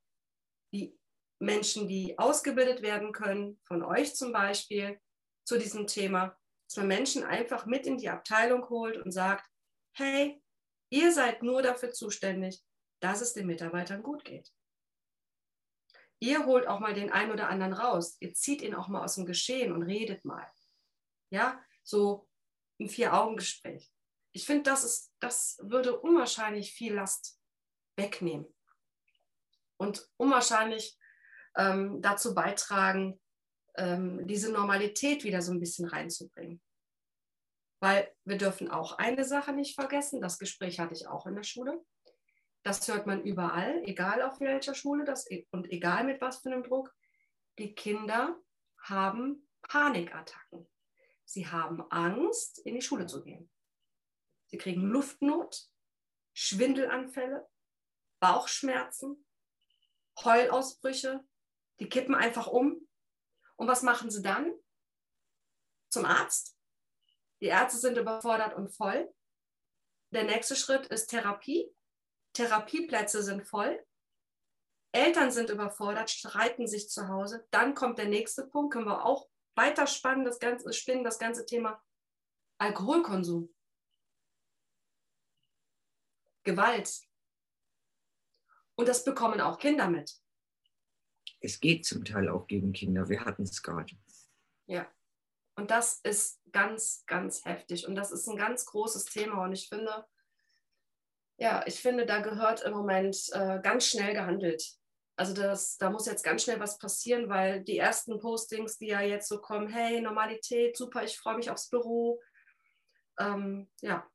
[0.73, 0.99] die
[1.39, 4.99] Menschen, die ausgebildet werden können, von euch zum Beispiel,
[5.47, 6.35] zu diesem Thema,
[6.67, 9.47] dass man Menschen einfach mit in die Abteilung holt und sagt,
[9.95, 10.43] hey,
[10.91, 12.63] ihr seid nur dafür zuständig,
[13.01, 14.53] dass es den Mitarbeitern gut geht.
[16.21, 18.17] Ihr holt auch mal den einen oder anderen raus.
[18.21, 20.51] Ihr zieht ihn auch mal aus dem Geschehen und redet mal.
[21.31, 22.29] Ja, so
[22.81, 23.93] ein Vier-Augen-Gespräch.
[24.33, 27.41] Ich finde, das, das würde unwahrscheinlich viel Last
[27.97, 28.47] wegnehmen
[29.79, 30.99] und unwahrscheinlich
[31.57, 33.21] ähm, dazu beitragen,
[33.77, 36.61] ähm, diese Normalität wieder so ein bisschen reinzubringen.
[37.81, 41.45] Weil wir dürfen auch eine Sache nicht vergessen, das Gespräch hatte ich auch in der
[41.45, 41.85] Schule.
[42.69, 46.51] Das hört man überall, egal auf welcher Schule das e-, und egal mit was für
[46.51, 46.95] einem Druck.
[47.57, 48.39] Die Kinder
[48.83, 50.69] haben Panikattacken.
[51.25, 53.51] Sie haben Angst, in die Schule zu gehen.
[54.49, 55.71] Sie kriegen Luftnot,
[56.35, 57.49] Schwindelanfälle,
[58.21, 59.25] Bauchschmerzen,
[60.23, 61.27] Heulausbrüche.
[61.81, 62.87] Die kippen einfach um.
[63.57, 64.53] Und was machen sie dann?
[65.89, 66.55] Zum Arzt.
[67.41, 69.11] Die Ärzte sind überfordert und voll.
[70.11, 71.75] Der nächste Schritt ist Therapie.
[72.39, 73.85] Therapieplätze sind voll,
[74.93, 77.47] Eltern sind überfordert, streiten sich zu Hause.
[77.51, 81.45] Dann kommt der nächste Punkt, können wir auch weiter spannen, das ganze, spinnen, das ganze
[81.45, 81.83] Thema
[82.59, 83.53] Alkoholkonsum,
[86.45, 87.01] Gewalt.
[88.77, 90.17] Und das bekommen auch Kinder mit.
[91.41, 93.09] Es geht zum Teil auch gegen Kinder.
[93.09, 93.97] Wir hatten es gerade.
[94.67, 94.89] Ja.
[95.57, 97.87] Und das ist ganz, ganz heftig.
[97.87, 99.43] Und das ist ein ganz großes Thema.
[99.43, 100.07] Und ich finde,
[101.39, 104.63] ja, ich finde, da gehört im Moment äh, ganz schnell gehandelt.
[105.17, 109.01] Also das, da muss jetzt ganz schnell was passieren, weil die ersten Postings, die ja
[109.01, 112.21] jetzt so kommen, hey, Normalität, super, ich freue mich aufs Büro.
[113.19, 114.09] Ähm, ja,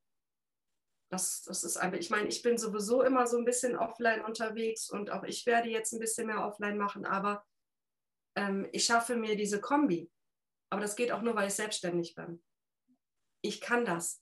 [1.10, 4.90] das, das ist einfach, ich meine, ich bin sowieso immer so ein bisschen offline unterwegs
[4.90, 7.46] und auch ich werde jetzt ein bisschen mehr offline machen, aber
[8.36, 10.10] ähm, ich schaffe mir diese Kombi.
[10.70, 12.44] Aber das geht auch nur, weil ich selbstständig bin.
[13.42, 14.22] Ich kann das.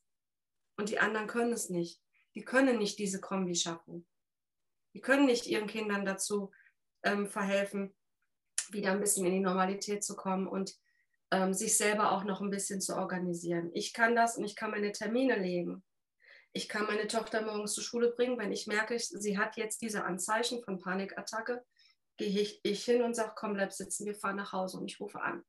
[0.78, 2.02] Und die anderen können es nicht
[2.36, 4.06] die können nicht diese Kombi schaffen.
[4.94, 6.52] Die können nicht ihren Kindern dazu
[7.04, 7.96] ähm, verhelfen,
[8.72, 10.74] wieder ein bisschen in die Normalität zu kommen und
[11.32, 13.72] ähm, sich selber auch noch ein bisschen zu organisieren.
[13.74, 15.84] Ich kann das und ich kann meine Termine legen.
[16.54, 20.04] Ich kann meine Tochter morgens zur Schule bringen, wenn ich merke, sie hat jetzt diese
[20.04, 21.64] Anzeichen von Panikattacke,
[22.18, 25.00] gehe ich, ich hin und sage, komm, bleib sitzen, wir fahren nach Hause und ich
[25.00, 25.46] rufe an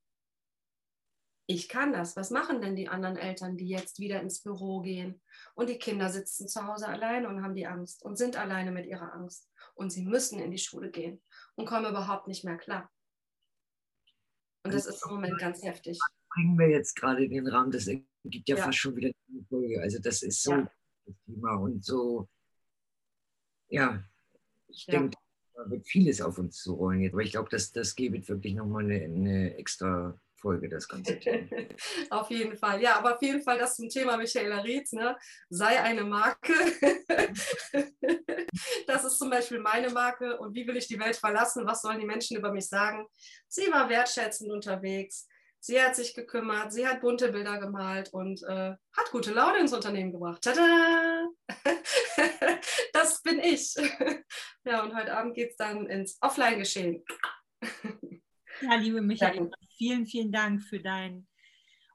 [1.55, 2.17] ich kann das.
[2.17, 5.21] Was machen denn die anderen Eltern, die jetzt wieder ins Büro gehen
[5.55, 8.87] und die Kinder sitzen zu Hause alleine und haben die Angst und sind alleine mit
[8.87, 11.21] ihrer Angst und sie müssen in die Schule gehen
[11.55, 12.91] und kommen überhaupt nicht mehr klar.
[14.65, 15.99] Und das ist im Moment ganz heftig.
[16.31, 18.65] Bringen wir jetzt gerade in den Rahmen, das gibt ja, ja.
[18.65, 19.81] fast schon wieder eine Folge.
[19.81, 20.71] Also das ist so ja.
[21.05, 22.29] das Thema und so,
[23.69, 24.03] ja,
[24.69, 25.01] ich ja.
[25.01, 25.17] denke,
[25.55, 27.13] da wird vieles auf uns zu rollen jetzt.
[27.13, 31.49] Aber ich glaube, das, das gibt wirklich nochmal eine, eine extra Folge, das ganze Thema.
[32.11, 32.83] auf jeden Fall.
[32.83, 35.17] Ja, aber auf jeden Fall das zum Thema Michaela Rietz, ne?
[35.49, 36.53] sei eine Marke.
[38.87, 40.37] das ist zum Beispiel meine Marke.
[40.39, 41.67] Und wie will ich die Welt verlassen?
[41.67, 43.07] Was sollen die Menschen über mich sagen?
[43.49, 45.29] Sie war wertschätzend unterwegs.
[45.65, 49.73] Sie hat sich gekümmert, sie hat bunte Bilder gemalt und äh, hat gute Laune ins
[49.73, 50.43] Unternehmen gebracht.
[50.43, 51.29] Tada!
[52.93, 53.77] das bin ich.
[54.65, 57.05] ja, und heute Abend geht es dann ins Offline-Geschehen.
[58.61, 59.51] Ja, liebe Michael,
[59.83, 61.27] vielen, vielen Dank für deinen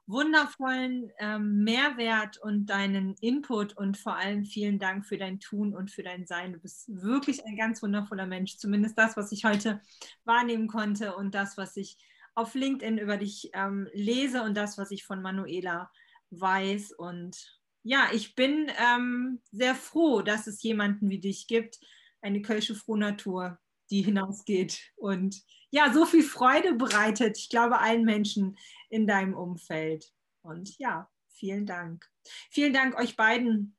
[0.06, 5.90] wundervollen ähm, Mehrwert und deinen Input und vor allem vielen Dank für dein Tun und
[5.90, 6.52] für dein Sein.
[6.52, 9.80] Du bist wirklich ein ganz wundervoller Mensch, zumindest das, was ich heute
[10.26, 11.96] wahrnehmen konnte und das, was ich
[12.34, 15.90] auf LinkedIn über dich ähm, lese und das, was ich von Manuela
[16.28, 16.92] weiß.
[16.92, 21.78] Und ja, ich bin ähm, sehr froh, dass es jemanden wie dich gibt,
[22.20, 23.58] eine Kölsche Frohnatur,
[23.90, 28.58] die hinausgeht und ja, so viel Freude bereitet, ich glaube, allen Menschen
[28.88, 30.12] in deinem Umfeld.
[30.42, 32.08] Und ja, vielen Dank.
[32.50, 33.76] Vielen Dank euch beiden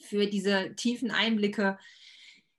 [0.00, 1.78] für diese tiefen Einblicke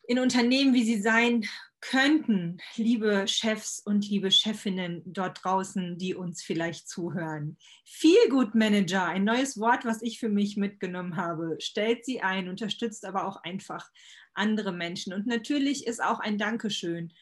[0.07, 1.45] in Unternehmen, wie sie sein
[1.81, 7.57] könnten, liebe Chefs und liebe Chefinnen dort draußen, die uns vielleicht zuhören.
[7.85, 12.49] Feel Good Manager, ein neues Wort, was ich für mich mitgenommen habe, stellt sie ein,
[12.49, 13.89] unterstützt aber auch einfach
[14.33, 15.13] andere Menschen.
[15.13, 17.13] Und natürlich ist auch ein Dankeschön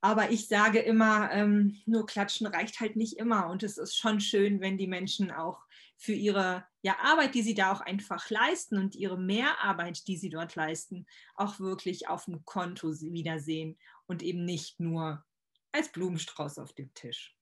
[0.00, 3.48] aber ich sage immer, ähm, nur klatschen reicht halt nicht immer.
[3.48, 5.64] Und es ist schon schön, wenn die Menschen auch
[5.96, 10.30] für ihre ja, Arbeit, die sie da auch einfach leisten und ihre Mehrarbeit, die sie
[10.30, 13.76] dort leisten, auch wirklich auf dem Konto wiedersehen
[14.06, 15.24] und eben nicht nur
[15.72, 17.36] als Blumenstrauß auf dem Tisch.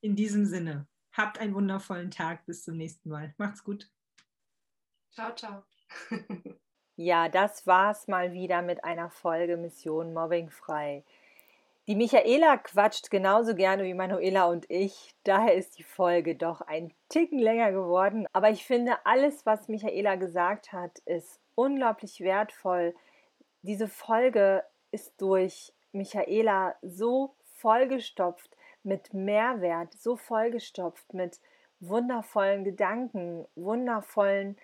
[0.00, 2.44] In diesem Sinne, habt einen wundervollen Tag.
[2.46, 3.34] Bis zum nächsten Mal.
[3.38, 3.90] Macht's gut.
[5.10, 5.64] Ciao, ciao.
[6.96, 11.04] ja, das war's mal wieder mit einer Folge Mission Mobbing frei.
[11.86, 15.14] Die Michaela quatscht genauso gerne wie Manuela und ich.
[15.24, 18.26] Daher ist die Folge doch ein Ticken länger geworden.
[18.32, 22.94] Aber ich finde, alles, was Michaela gesagt hat, ist unglaublich wertvoll.
[23.60, 31.38] Diese Folge ist durch Michaela so vollgestopft mit Mehrwert, so vollgestopft mit
[31.80, 34.56] wundervollen Gedanken, wundervollen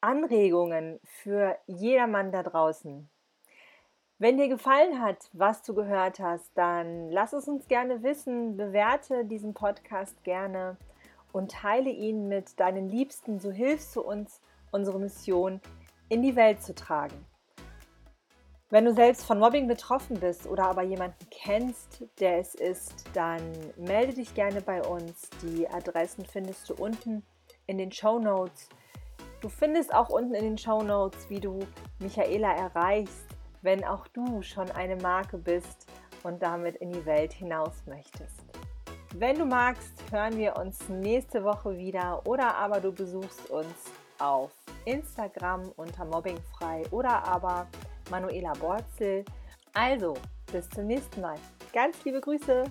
[0.00, 3.10] Anregungen für jedermann da draußen.
[4.20, 9.24] Wenn dir gefallen hat, was du gehört hast, dann lass es uns gerne wissen, bewerte
[9.24, 10.76] diesen Podcast gerne
[11.32, 13.40] und teile ihn mit deinen Liebsten.
[13.40, 14.40] So hilfst du uns,
[14.70, 15.60] unsere Mission
[16.08, 17.26] in die Welt zu tragen.
[18.70, 23.42] Wenn du selbst von Mobbing betroffen bist oder aber jemanden kennst, der es ist, dann
[23.76, 25.28] melde dich gerne bei uns.
[25.42, 27.24] Die Adressen findest du unten
[27.66, 28.68] in den Show Notes.
[29.40, 31.58] Du findest auch unten in den Show Notes, wie du
[31.98, 33.33] Michaela erreichst
[33.64, 35.88] wenn auch du schon eine Marke bist
[36.22, 38.44] und damit in die Welt hinaus möchtest.
[39.14, 43.74] Wenn du magst, hören wir uns nächste Woche wieder oder aber du besuchst uns
[44.18, 44.50] auf
[44.84, 47.66] Instagram unter Mobbingfrei oder aber
[48.10, 49.24] Manuela Borzel.
[49.72, 50.14] Also,
[50.52, 51.36] bis zum nächsten Mal.
[51.72, 52.64] Ganz liebe Grüße!